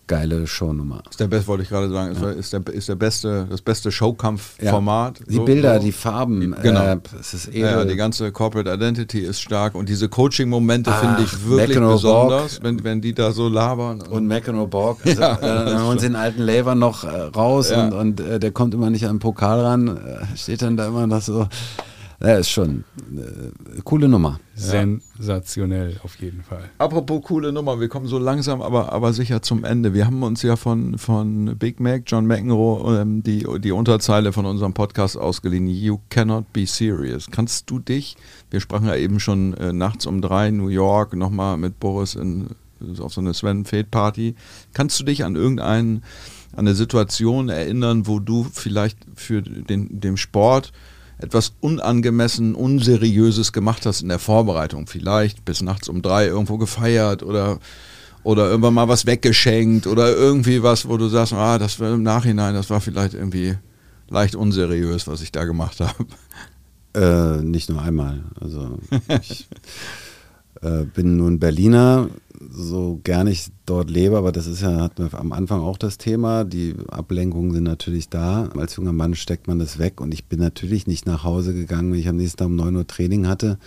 [0.06, 1.02] geile Shownummer.
[1.08, 3.62] Ist der beste, wollte ich gerade sagen, ist, der, ist, der, ist der beste, das
[3.62, 5.20] beste Showkampfformat.
[5.28, 5.84] Die So- Bilder, so.
[5.86, 6.80] die Farben, Genau.
[6.82, 7.60] äh, es ist edel.
[7.62, 12.62] Ja, die ganze Corporate Identity ist stark und diese Coaching-Momente Ach, finde ich wirklich besonders,
[12.62, 14.02] wenn, wenn die da so labern.
[14.02, 17.70] und McEnroe Borg, also, Ja, äh, dann wir uns den alten Lever noch äh, raus
[17.70, 17.84] Ja.
[17.86, 20.86] und, und äh, der kommt immer nicht an den Pokal ran, äh, steht dann da
[20.88, 21.46] immer noch so.
[22.24, 24.40] Ja, ist schon äh, coole Nummer.
[24.54, 26.70] Sensationell auf jeden Fall.
[26.78, 29.92] Apropos coole Nummer, wir kommen so langsam, aber, aber sicher zum Ende.
[29.92, 34.46] Wir haben uns ja von, von Big Mac, John McEnroe, ähm, die, die Unterzeile von
[34.46, 35.66] unserem Podcast ausgeliehen.
[35.66, 37.26] You cannot be serious.
[37.30, 38.16] Kannst du dich,
[38.50, 42.46] wir sprachen ja eben schon äh, nachts um drei, New York, nochmal mit Boris in,
[43.00, 44.34] auf so eine Sven Fed Party.
[44.72, 46.02] Kannst du dich an irgendeinen,
[46.52, 50.72] an eine Situation erinnern, wo du vielleicht für den, dem Sport
[51.24, 54.86] etwas unangemessen, unseriöses gemacht hast in der Vorbereitung.
[54.86, 57.58] Vielleicht bis nachts um drei irgendwo gefeiert oder,
[58.22, 62.02] oder irgendwann mal was weggeschenkt oder irgendwie was, wo du sagst, ah, das war im
[62.02, 63.56] Nachhinein, das war vielleicht irgendwie
[64.08, 66.06] leicht unseriös, was ich da gemacht habe.
[66.94, 68.22] Äh, nicht nur einmal.
[68.40, 68.78] Also
[69.20, 69.48] ich
[70.64, 72.08] äh, bin nun Berliner,
[72.50, 75.98] so gern ich dort lebe, aber das ist ja, hatten wir am Anfang auch das
[75.98, 76.44] Thema.
[76.44, 78.48] Die Ablenkungen sind natürlich da.
[78.56, 81.92] Als junger Mann steckt man das weg und ich bin natürlich nicht nach Hause gegangen,
[81.92, 83.58] wenn ich am nächsten Tag um 9 Uhr Training hatte.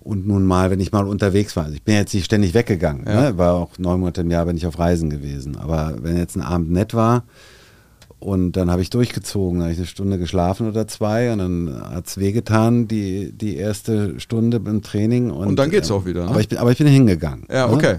[0.00, 1.64] Und nun mal, wenn ich mal unterwegs war.
[1.64, 3.06] Also ich bin jetzt nicht ständig weggegangen.
[3.06, 3.30] Ja.
[3.30, 3.38] Ne?
[3.38, 5.56] War auch neun Monate im Jahr bin ich auf Reisen gewesen.
[5.56, 7.24] Aber wenn jetzt ein Abend nett war,
[8.24, 12.06] und dann habe ich durchgezogen, habe ich eine Stunde geschlafen oder zwei und dann hat
[12.06, 15.30] es wehgetan, die, die erste Stunde beim Training.
[15.30, 16.30] Und, Und dann geht's äh, auch wieder, ne?
[16.30, 17.44] Aber, ich bin, aber ich bin hingegangen.
[17.50, 17.74] Ja, ne?
[17.74, 17.98] okay.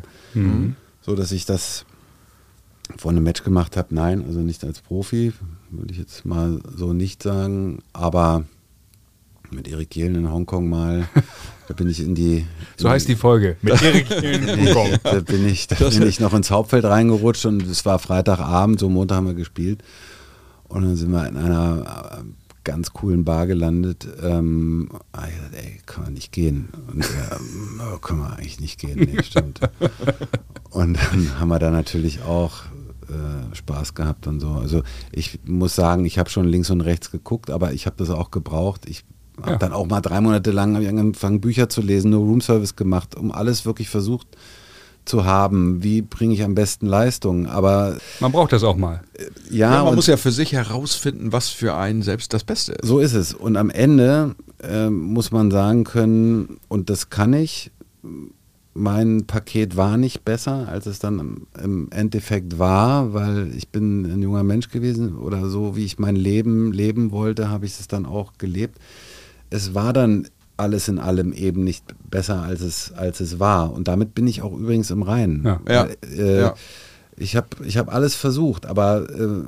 [1.03, 1.85] So, dass ich das
[2.97, 5.31] vor einem Match gemacht habe, nein, also nicht als Profi,
[5.69, 8.45] würde ich jetzt mal so nicht sagen, aber
[9.51, 11.07] mit Erik Jelen in Hongkong mal,
[11.67, 12.47] da bin ich in die...
[12.77, 13.57] So heißt die Folge.
[13.61, 14.89] Mit Erik Hilln-Hongkong.
[15.03, 18.89] da bin ich, da bin ich noch ins Hauptfeld reingerutscht und es war Freitagabend, so
[18.89, 19.83] Montag haben wir gespielt.
[20.67, 22.23] Und dann sind wir in einer äh,
[22.63, 24.07] ganz coolen Bar gelandet.
[24.23, 26.69] Ähm, ah, ich dachte, ey, können wir nicht gehen.
[26.91, 28.97] Und ähm, oh, können wir eigentlich nicht gehen.
[28.99, 29.59] Nee, stimmt.
[30.71, 32.63] Und dann haben wir da natürlich auch
[33.07, 34.49] äh, Spaß gehabt und so.
[34.49, 38.09] Also ich muss sagen, ich habe schon links und rechts geguckt, aber ich habe das
[38.09, 38.85] auch gebraucht.
[38.89, 39.05] Ich
[39.39, 39.57] habe Ja.
[39.57, 43.65] dann auch mal drei Monate lang angefangen, Bücher zu lesen, nur Roomservice gemacht, um alles
[43.65, 44.27] wirklich versucht
[45.05, 45.83] zu haben.
[45.83, 47.47] Wie bringe ich am besten Leistung?
[47.47, 49.01] Aber Man braucht das auch mal.
[49.49, 52.87] ja, Ja, man muss ja für sich herausfinden, was für einen selbst das Beste ist.
[52.87, 53.33] so ist es.
[53.33, 57.71] Und am Ende äh, muss man sagen können, und das kann ich,
[58.73, 64.03] mein Paket war nicht besser, als es dann im- im Endeffekt war, weil ich bin
[64.05, 67.87] ein junger Mensch gewesen oder so, wie ich mein Leben leben wollte, habe ich es
[67.87, 68.77] dann auch gelebt.
[69.49, 70.27] Es war dann
[70.57, 73.73] alles in allem eben nicht besser, als es, als es war.
[73.73, 75.43] Und damit bin ich auch übrigens im Reinen.
[75.43, 75.59] Ja.
[75.67, 75.87] Ja.
[76.15, 76.53] Äh, Ja.
[77.17, 79.43] Ich habe ich hab alles versucht, aber äh,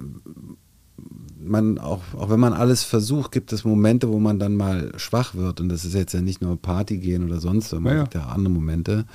[1.44, 5.36] man auch, auch wenn man alles versucht, gibt es Momente, wo man dann mal schwach
[5.36, 5.60] wird.
[5.62, 8.28] Und das ist jetzt ja nicht nur Party gehen oder sonst, sondern Ja, gibt ja
[8.28, 9.06] andere Momente.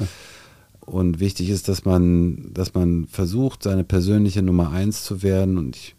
[0.81, 5.59] Und wichtig ist, dass man, dass man versucht, seine persönliche Nummer eins zu werden.
[5.59, 5.95] Und ich,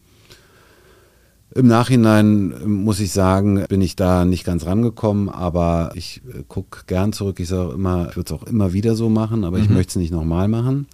[1.55, 6.43] im Nachhinein äh, muss ich sagen, bin ich da nicht ganz rangekommen, aber ich äh,
[6.47, 7.39] gucke gern zurück.
[7.39, 9.95] Ich sage immer, ich würde es auch immer wieder so machen, aber ich möchte es
[9.95, 10.87] nicht nochmal machen.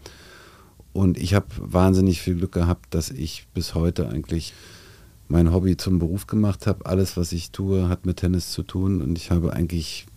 [0.91, 4.53] Und ich habe wahnsinnig viel Glück gehabt, dass ich bis heute eigentlich
[5.27, 6.85] mein Hobby zum Beruf gemacht habe.
[6.85, 10.07] Alles, was ich tue, hat mit Tennis zu tun und ich habe eigentlich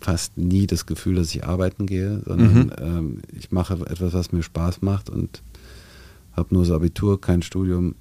[0.00, 2.72] fast nie das Gefühl, dass ich arbeiten gehe, sondern mhm.
[2.78, 5.42] ähm, ich mache etwas, was mir Spaß macht und
[6.34, 7.94] habe nur das Abitur, kein Studium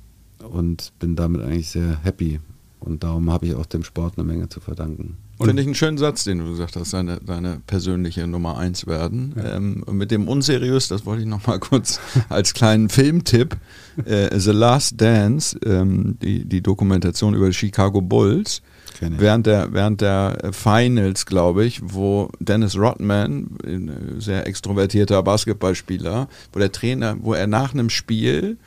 [0.44, 2.40] und bin damit eigentlich sehr happy.
[2.80, 5.18] Und darum habe ich auch dem Sport eine Menge zu verdanken.
[5.40, 9.34] Finde ich einen schönen Satz, den du gesagt hast, seine, seine persönliche Nummer eins werden.
[9.36, 9.56] Ja.
[9.56, 13.58] Ähm, mit dem unseriös, das wollte ich noch mal kurz als kleinen Filmtipp,
[14.06, 18.62] äh, The Last Dance, ähm, die, die Dokumentation über die Chicago Bulls,
[19.00, 26.60] während der, während der Finals, glaube ich, wo Dennis Rodman, ein sehr extrovertierter Basketballspieler, wo
[26.60, 28.58] der Trainer, wo er nach einem Spiel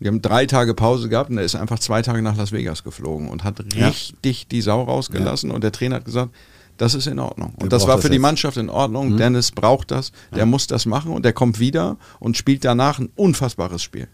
[0.00, 2.84] die haben drei Tage Pause gehabt und er ist einfach zwei Tage nach Las Vegas
[2.84, 4.46] geflogen und hat richtig ja.
[4.50, 5.50] die Sau rausgelassen.
[5.50, 5.54] Ja.
[5.54, 6.30] Und der Trainer hat gesagt,
[6.76, 7.50] das ist in Ordnung.
[7.54, 9.12] Und der das war für das die Mannschaft in Ordnung.
[9.12, 9.16] Mhm.
[9.16, 10.46] Dennis braucht das, der ja.
[10.46, 14.08] muss das machen und der kommt wieder und spielt danach ein unfassbares Spiel.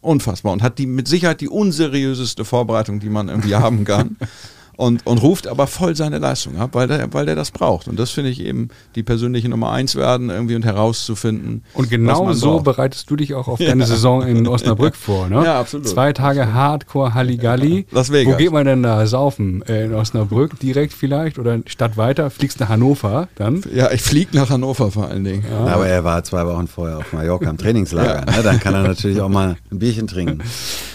[0.00, 0.52] Unfassbar.
[0.52, 4.16] Und hat die mit Sicherheit die unseriöseste Vorbereitung, die man irgendwie haben kann.
[4.76, 7.88] und, und ruft aber voll seine Leistung ab, weil der, weil der das braucht.
[7.88, 11.64] Und das finde ich eben die persönliche Nummer eins werden, irgendwie und herauszufinden.
[11.74, 12.64] Und genau so braucht.
[12.64, 13.86] bereitest du dich auch auf deine ja.
[13.86, 15.44] Saison in Osnabrück vor, ne?
[15.44, 15.88] Ja, absolut.
[15.88, 17.86] Zwei Tage Hardcore Halligalli.
[17.90, 18.34] Las Vegas.
[18.34, 19.62] Wo geht man denn da saufen?
[19.68, 22.30] Äh, in Osnabrück direkt vielleicht oder statt weiter?
[22.30, 23.62] Fliegst nach Hannover dann?
[23.74, 25.44] Ja, ich fliege nach Hannover vor allen Dingen.
[25.50, 25.66] Ja.
[25.74, 28.24] Aber er war zwei Wochen vorher auf Mallorca im Trainingslager.
[28.26, 28.36] Ja.
[28.36, 28.42] Ne?
[28.42, 30.42] Dann kann er natürlich auch mal ein Bierchen trinken.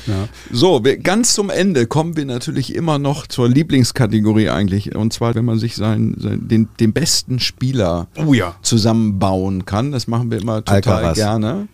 [0.09, 0.27] Ja.
[0.51, 4.95] So, wir, ganz zum Ende kommen wir natürlich immer noch zur Lieblingskategorie eigentlich.
[4.95, 8.55] Und zwar, wenn man sich seinen, seinen den, den besten Spieler oh ja.
[8.61, 9.91] zusammenbauen kann.
[9.91, 11.15] Das machen wir immer total Alcaraz.
[11.15, 11.67] gerne.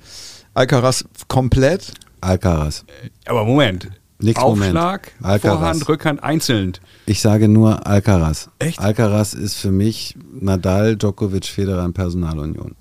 [0.54, 1.94] Alcaraz komplett.
[2.22, 2.86] Alcaraz.
[3.26, 3.90] Aber Moment.
[4.20, 5.42] Nix Aufschlag, Moment.
[5.42, 6.74] Vorhand, Rückhand einzeln.
[7.06, 8.50] Ich sage nur Alcaraz.
[8.60, 8.80] Echt?
[8.80, 12.76] Alcaraz ist für mich Nadal, Djokovic, Federer in Personalunion.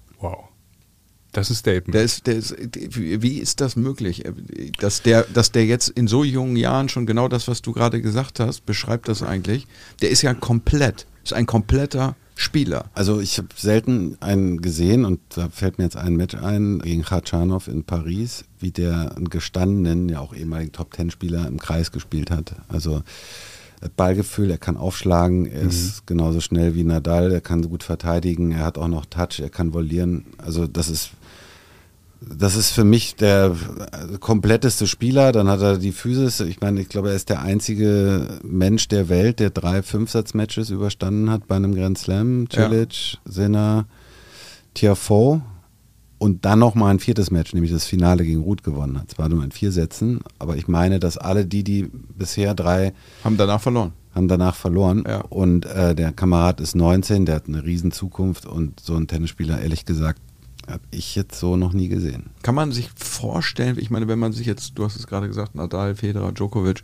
[1.35, 1.95] Das ist Statement.
[1.95, 4.25] Der ist, der ist, wie ist das möglich,
[4.79, 8.01] dass der, dass der jetzt in so jungen Jahren schon genau das, was du gerade
[8.01, 9.67] gesagt hast, beschreibt das eigentlich.
[10.01, 12.87] Der ist ja komplett, ist ein kompletter Spieler.
[12.95, 17.03] Also ich habe selten einen gesehen und da fällt mir jetzt ein Match ein gegen
[17.03, 22.55] Khachanov in Paris, wie der einen gestandenen, ja auch ehemaligen Top-Ten-Spieler im Kreis gespielt hat.
[22.69, 23.03] Also
[23.97, 25.69] Ballgefühl, er kann aufschlagen, er mhm.
[25.69, 29.51] ist genauso schnell wie Nadal, er kann gut verteidigen, er hat auch noch Touch, er
[29.51, 30.27] kann volieren.
[30.39, 31.11] Also das ist
[32.29, 33.55] das ist für mich der
[34.21, 35.33] kompletteste Spieler.
[35.33, 36.41] Dann hat er die Physis.
[36.41, 41.31] Ich meine, ich glaube, er ist der einzige Mensch der Welt, der drei Fünfsatz-Matches überstanden
[41.31, 42.49] hat bei einem Grand Slam.
[42.51, 43.19] Cilic, ja.
[43.25, 43.87] Sinner,
[44.75, 45.43] Tiafoe
[46.19, 49.11] und dann noch mal ein viertes Match, nämlich das Finale gegen Ruth gewonnen hat.
[49.11, 53.37] Zwar nur in vier Sätzen, aber ich meine, dass alle die, die bisher drei haben
[53.37, 53.93] danach verloren.
[54.15, 55.05] Haben danach verloren.
[55.07, 55.21] Ja.
[55.23, 59.61] Und äh, der Kamerad ist 19, der hat eine riesen Zukunft und so ein Tennisspieler,
[59.61, 60.21] ehrlich gesagt,
[60.69, 62.31] habe ich jetzt so noch nie gesehen.
[62.43, 65.55] Kann man sich vorstellen, ich meine, wenn man sich jetzt, du hast es gerade gesagt,
[65.55, 66.83] Nadal, Federer, Djokovic,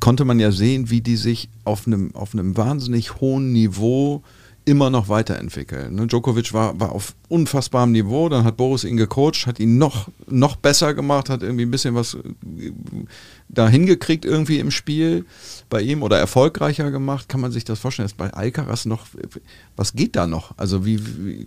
[0.00, 4.22] konnte man ja sehen, wie die sich auf einem, auf einem wahnsinnig hohen Niveau
[4.66, 5.94] immer noch weiterentwickeln.
[5.94, 6.06] Ne?
[6.06, 10.56] Djokovic war, war auf unfassbarem Niveau, dann hat Boris ihn gecoacht, hat ihn noch, noch
[10.56, 12.72] besser gemacht, hat irgendwie ein bisschen was äh,
[13.48, 15.26] da hingekriegt irgendwie im Spiel
[15.68, 17.28] bei ihm oder erfolgreicher gemacht.
[17.28, 18.06] Kann man sich das vorstellen?
[18.06, 19.06] Ist bei Alcaraz noch,
[19.76, 20.56] was geht da noch?
[20.56, 21.46] Also wie, wie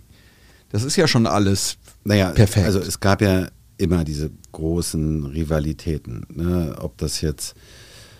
[0.70, 2.66] das ist ja schon alles naja, perfekt.
[2.66, 6.26] Also es gab ja immer diese großen Rivalitäten.
[6.32, 6.74] Ne?
[6.80, 7.54] Ob das jetzt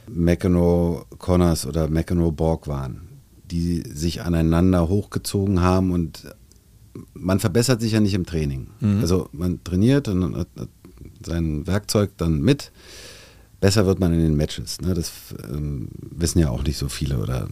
[0.06, 3.08] McEnroe Connors oder McEnroe Borg waren,
[3.50, 6.34] die sich aneinander hochgezogen haben und
[7.14, 8.68] man verbessert sich ja nicht im Training.
[8.80, 9.00] Mhm.
[9.00, 10.48] Also man trainiert und hat
[11.24, 12.72] sein Werkzeug dann mit.
[13.60, 14.80] Besser wird man in den Matches.
[14.80, 14.94] Ne?
[14.94, 15.10] Das
[15.50, 17.48] ähm, wissen ja auch nicht so viele oder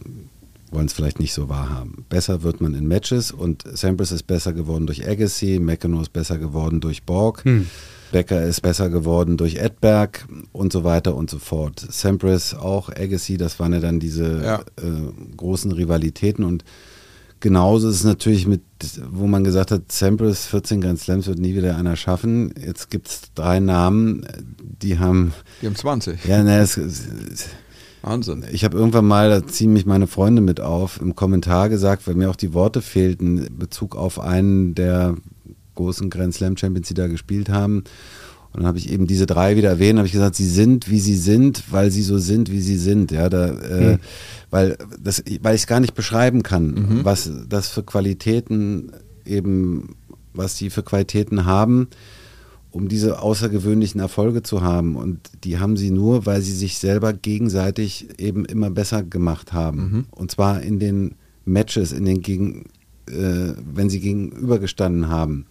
[0.71, 2.05] wollen es vielleicht nicht so wahrhaben.
[2.09, 6.37] Besser wird man in Matches und Sampras ist besser geworden durch Agassi, McEnroe ist besser
[6.37, 7.67] geworden durch Borg, hm.
[8.11, 11.85] Becker ist besser geworden durch Edberg und so weiter und so fort.
[11.89, 14.59] Sampras auch, Agassi, das waren ja dann diese ja.
[14.77, 16.63] Äh, großen Rivalitäten und
[17.39, 18.61] genauso ist es natürlich mit,
[19.09, 22.53] wo man gesagt hat, Sampras 14 Grand Slams wird nie wieder einer schaffen.
[22.59, 24.25] Jetzt gibt es drei Namen,
[24.59, 25.33] die haben...
[25.61, 26.25] Die haben 20.
[26.25, 27.47] Ja, ne, es, es
[28.07, 28.45] Wahnsinn.
[28.51, 32.15] Ich habe irgendwann mal, da ziehen mich meine Freunde mit auf, im Kommentar gesagt, weil
[32.15, 35.15] mir auch die Worte fehlten, in Bezug auf einen der
[35.75, 37.83] großen Grand Slam Champions, die da gespielt haben.
[38.53, 40.99] Und dann habe ich eben diese drei wieder erwähnt, habe ich gesagt, sie sind, wie
[40.99, 43.11] sie sind, weil sie so sind, wie sie sind.
[43.11, 43.99] Ja, da, äh, mhm.
[44.49, 46.99] weil das, weil ich es gar nicht beschreiben kann, mhm.
[47.05, 48.91] was das für Qualitäten
[49.25, 49.95] eben,
[50.33, 51.89] was die für Qualitäten haben
[52.77, 54.95] um diese außergewöhnlichen Erfolge zu haben.
[54.95, 59.79] Und die haben sie nur, weil sie sich selber gegenseitig eben immer besser gemacht haben.
[59.79, 60.05] Mhm.
[60.11, 62.65] Und zwar in den Matches, in den gegen,
[63.09, 65.47] äh, wenn sie gegenübergestanden haben.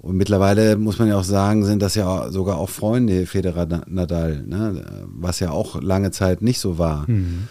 [0.00, 4.44] Und mittlerweile muss man ja auch sagen, sind das ja sogar auch Freunde, Federer Nadal,
[4.46, 4.84] ne?
[5.06, 7.10] was ja auch lange Zeit nicht so war.
[7.10, 7.48] Mhm.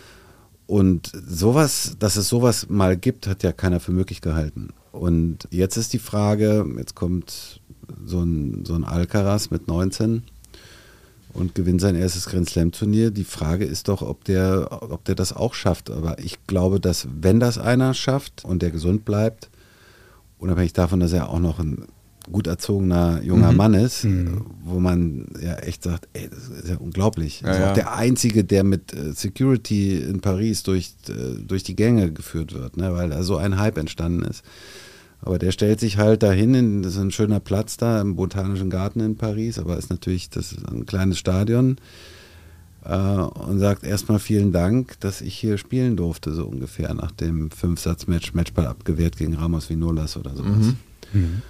[0.68, 4.70] Und sowas, dass es sowas mal gibt, hat ja keiner für möglich gehalten.
[4.92, 7.60] Und jetzt ist die Frage, jetzt kommt
[8.06, 10.24] so ein, so ein Alcaraz mit 19
[11.34, 13.12] und gewinnt sein erstes Grand Slam Turnier.
[13.12, 15.90] Die Frage ist doch, ob der, ob der das auch schafft.
[15.90, 19.50] Aber ich glaube, dass wenn das einer schafft und der gesund bleibt,
[20.38, 21.88] unabhängig davon, dass er auch noch ein
[22.32, 23.58] gut erzogener junger mhm.
[23.58, 24.46] Mann ist, mhm.
[24.64, 27.42] wo man ja echt sagt, ey, das ist ja unglaublich.
[27.42, 31.76] Ja, ist auch der Einzige, der mit äh, Security in Paris durch, äh, durch die
[31.76, 34.44] Gänge geführt wird, ne, weil da so ein Hype entstanden ist.
[35.24, 38.70] Aber der stellt sich halt dahin, in, das ist ein schöner Platz da im Botanischen
[38.70, 41.78] Garten in Paris, aber ist natürlich das ist ein kleines Stadion
[42.84, 47.52] äh, und sagt erstmal vielen Dank, dass ich hier spielen durfte, so ungefähr nach dem
[47.52, 50.58] Fünfsatz-Match, Matchball abgewehrt gegen Ramos Vinolas oder sowas.
[50.58, 50.78] Mhm.
[51.14, 51.42] Mhm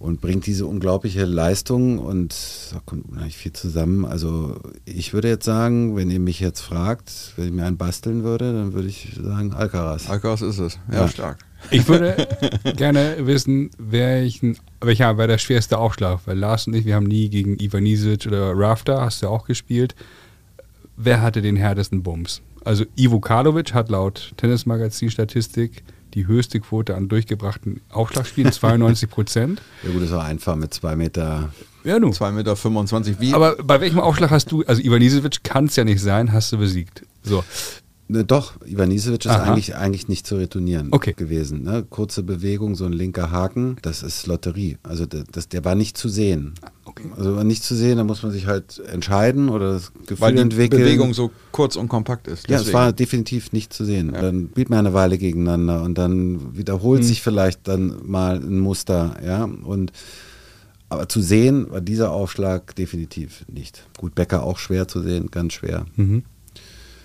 [0.00, 2.34] und bringt diese unglaubliche Leistung und
[2.72, 4.06] da kommt unheimlich viel zusammen.
[4.06, 8.24] Also ich würde jetzt sagen, wenn ihr mich jetzt fragt, wenn ich mir einen basteln
[8.24, 10.08] würde, dann würde ich sagen Alcaraz.
[10.08, 11.08] Alcaraz ist es, ja, ja.
[11.08, 11.38] stark.
[11.70, 12.28] Ich würde
[12.76, 16.20] gerne wissen, welchen, welcher war der schwerste Aufschlag?
[16.24, 19.94] Weil Lars und ich, wir haben nie gegen Ivanisic oder Rafter, hast du auch gespielt.
[20.96, 22.40] Wer hatte den härtesten Bums?
[22.64, 25.82] Also Ivo Karlovic hat laut Tennismagazin Statistik
[26.14, 29.62] die höchste Quote an durchgebrachten Aufschlagspielen, 92 Prozent.
[29.82, 31.50] Ja gut, das war einfach mit 2 Meter.
[31.84, 32.12] Ja, nun.
[32.12, 33.20] 2 Meter 25.
[33.20, 33.32] Wie?
[33.32, 36.58] Aber bei welchem Aufschlag hast du, also Ivanisevic kann es ja nicht sein, hast du
[36.58, 37.02] besiegt.
[37.22, 37.42] So.
[38.08, 41.12] Ne, doch, Ivanisevic ist eigentlich, eigentlich nicht zu retournieren okay.
[41.12, 41.62] gewesen.
[41.62, 41.86] Ne?
[41.88, 44.78] Kurze Bewegung, so ein linker Haken, das ist Lotterie.
[44.82, 46.54] Also das, der war nicht zu sehen.
[46.90, 47.08] Okay.
[47.16, 50.34] Also war nicht zu sehen, da muss man sich halt entscheiden oder das Gefühl Weil
[50.34, 50.82] die entwickeln.
[50.82, 52.48] Bewegung so kurz und kompakt ist.
[52.48, 52.62] Deswegen.
[52.62, 54.12] Ja, es war definitiv nicht zu sehen.
[54.14, 54.22] Ja.
[54.22, 57.06] Dann spielt man eine Weile gegeneinander und dann wiederholt hm.
[57.06, 59.44] sich vielleicht dann mal ein Muster, ja.
[59.44, 59.92] Und
[60.88, 63.84] aber zu sehen war dieser Aufschlag definitiv nicht.
[63.96, 65.86] Gut, Becker auch schwer zu sehen, ganz schwer.
[65.94, 66.24] Mhm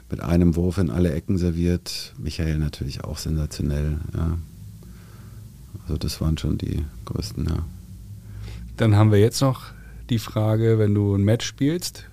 [0.09, 2.13] mit einem Wurf in alle Ecken serviert.
[2.17, 3.97] Michael natürlich auch sensationell.
[4.13, 4.37] Ja.
[5.83, 7.65] Also das waren schon die größten, ja.
[8.77, 9.71] Dann haben wir jetzt noch
[10.09, 12.05] die Frage, wenn du ein Match spielst,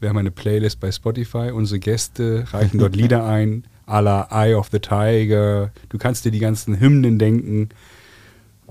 [0.00, 4.54] wir haben eine Playlist bei Spotify, unsere Gäste reichen dort Lieder ein, à la Eye
[4.54, 7.68] of the Tiger, du kannst dir die ganzen Hymnen denken,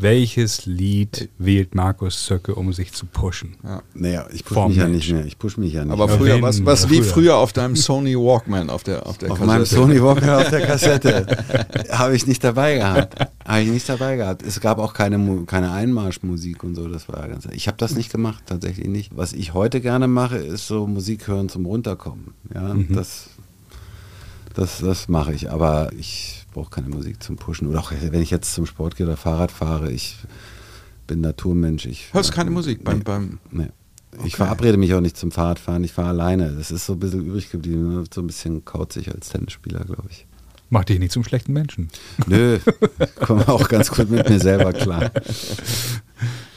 [0.01, 3.55] welches Lied wählt Markus Söcke, um sich zu pushen?
[3.63, 3.81] Ja.
[3.93, 5.25] Naja, ich pushe mich ja nicht mehr.
[5.25, 8.15] Ich pushe mich ja nicht Aber früher, wenn, was, was wie früher auf deinem Sony
[8.15, 9.51] Walkman auf der, auf der auf Kassette.
[9.51, 11.25] Auf meinem Sony Walkman auf der Kassette.
[11.91, 13.19] Habe ich nicht dabei gehabt.
[13.45, 14.43] Habe ich nicht dabei gehabt.
[14.43, 16.87] Es gab auch keine, keine Einmarschmusik und so.
[16.87, 19.15] Das war ganz, ich habe das nicht gemacht, tatsächlich nicht.
[19.15, 22.33] Was ich heute gerne mache, ist so Musik hören zum Runterkommen.
[22.53, 22.95] Ja, mhm.
[22.95, 23.29] das,
[24.53, 25.51] das, das mache ich.
[25.51, 27.67] Aber ich brauche keine Musik zum Pushen.
[27.67, 30.17] Oder auch wenn ich jetzt zum Sport gehe oder Fahrrad fahre, ich
[31.07, 31.85] bin Naturmensch.
[31.85, 32.99] Ich, Hörst du keine Musik beim.
[32.99, 33.69] Nee, beim nee.
[34.13, 34.27] Okay.
[34.27, 36.51] Ich verabrede mich auch nicht zum Fahrradfahren, ich fahre alleine.
[36.51, 40.27] Das ist so ein bisschen übrig geblieben, so ein bisschen kauzig als Tennisspieler, glaube ich.
[40.69, 41.89] Macht dich nicht zum schlechten Menschen.
[42.27, 42.59] Nö,
[42.99, 45.11] ich komme auch ganz gut mit mir selber klar.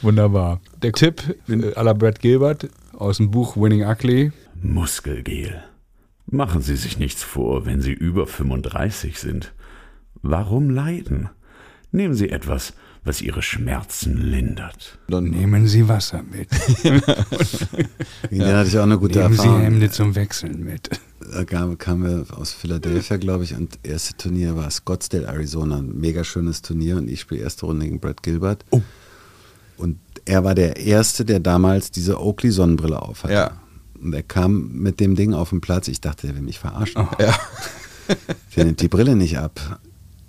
[0.01, 0.61] Wunderbar.
[0.81, 4.31] Der Tipp à la Brad Gilbert aus dem Buch Winning Ugly.
[4.61, 5.63] Muskelgel.
[6.27, 9.53] Machen Sie sich nichts vor, wenn Sie über 35 sind.
[10.21, 11.29] Warum leiden?
[11.91, 12.73] Nehmen Sie etwas,
[13.05, 14.97] was Ihre Schmerzen lindert.
[15.07, 16.49] Dann nehmen Sie Wasser mit.
[18.31, 19.59] ja, hatte ich auch eine gute nehmen Erfahrung.
[19.59, 20.89] Sie Hemde zum Wechseln mit.
[21.31, 25.77] Da kamen wir aus Philadelphia, glaube ich, und das erste Turnier war Scottsdale, Arizona.
[25.77, 28.65] Ein mega schönes Turnier und ich spiele erste Runde gegen Brad Gilbert.
[28.71, 28.81] Oh.
[29.77, 33.33] Und er war der Erste, der damals diese Oakley-Sonnenbrille aufhatte.
[33.33, 33.61] Ja.
[34.01, 35.87] Und er kam mit dem Ding auf den Platz.
[35.87, 37.01] Ich dachte, er will mich verarschen.
[37.01, 37.21] Oh.
[37.21, 37.37] Ja.
[38.55, 39.79] Der nimmt die Brille nicht ab.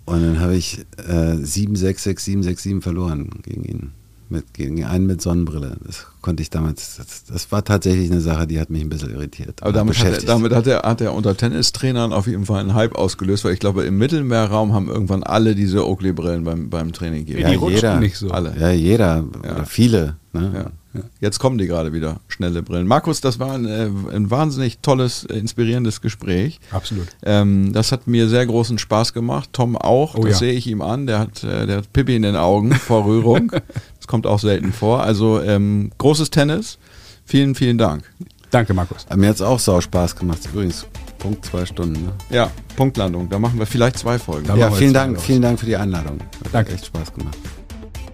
[0.06, 3.90] Und dann habe ich äh, 7, 6, 6, 7, 6, 7 verloren gegen ihn.
[4.28, 5.76] Mit, gegen einen mit Sonnenbrille.
[5.84, 9.10] Das konnte ich damals, das, das, war tatsächlich eine Sache, die hat mich ein bisschen
[9.10, 9.62] irritiert.
[9.62, 12.74] Aber damit, hat er, damit hat, er, hat er unter Tennistrainern auf jeden Fall einen
[12.74, 17.24] Hype ausgelöst, weil ich glaube, im Mittelmeerraum haben irgendwann alle diese Oakley-Brillen beim, beim Training
[17.24, 17.38] gegeben.
[17.38, 18.30] Ja, ja jeder, nicht so.
[18.30, 18.52] Alle.
[18.58, 19.52] Ja, jeder, ja.
[19.52, 20.16] oder viele.
[20.32, 20.50] Ne?
[20.54, 20.70] Ja.
[21.20, 22.86] Jetzt kommen die gerade wieder, schnelle Brillen.
[22.86, 26.60] Markus, das war ein, äh, ein wahnsinnig tolles, äh, inspirierendes Gespräch.
[26.70, 27.08] Absolut.
[27.24, 29.50] Ähm, das hat mir sehr großen Spaß gemacht.
[29.52, 30.38] Tom auch, oh, das ja.
[30.38, 31.06] sehe ich ihm an.
[31.06, 33.50] Der hat, äh, der hat Pippi in den Augen vor Rührung.
[33.98, 35.02] das kommt auch selten vor.
[35.02, 36.78] Also ähm, großes Tennis.
[37.24, 38.04] Vielen, vielen Dank.
[38.50, 39.06] Danke, Markus.
[39.14, 40.38] Mir hat es auch sau Spaß gemacht.
[40.52, 40.86] Übrigens,
[41.18, 42.04] Punkt zwei Stunden.
[42.04, 42.12] Ne?
[42.30, 43.28] Ja, Punktlandung.
[43.28, 44.56] Da machen wir vielleicht zwei Folgen.
[44.56, 46.20] Ja, vielen Dank, vielen Dank für die Einladung.
[46.44, 46.72] Hat Danke.
[46.72, 47.36] echt Spaß gemacht.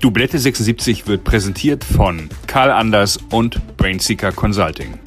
[0.03, 4.99] Dublette 76 wird präsentiert von Karl Anders und Brainseeker Consulting.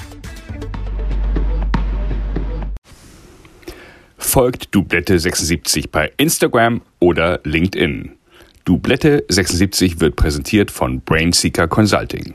[4.18, 8.14] Folgt Dublette 76 bei Instagram oder LinkedIn.
[8.64, 12.34] Dublette 76 wird präsentiert von Brainseeker Consulting.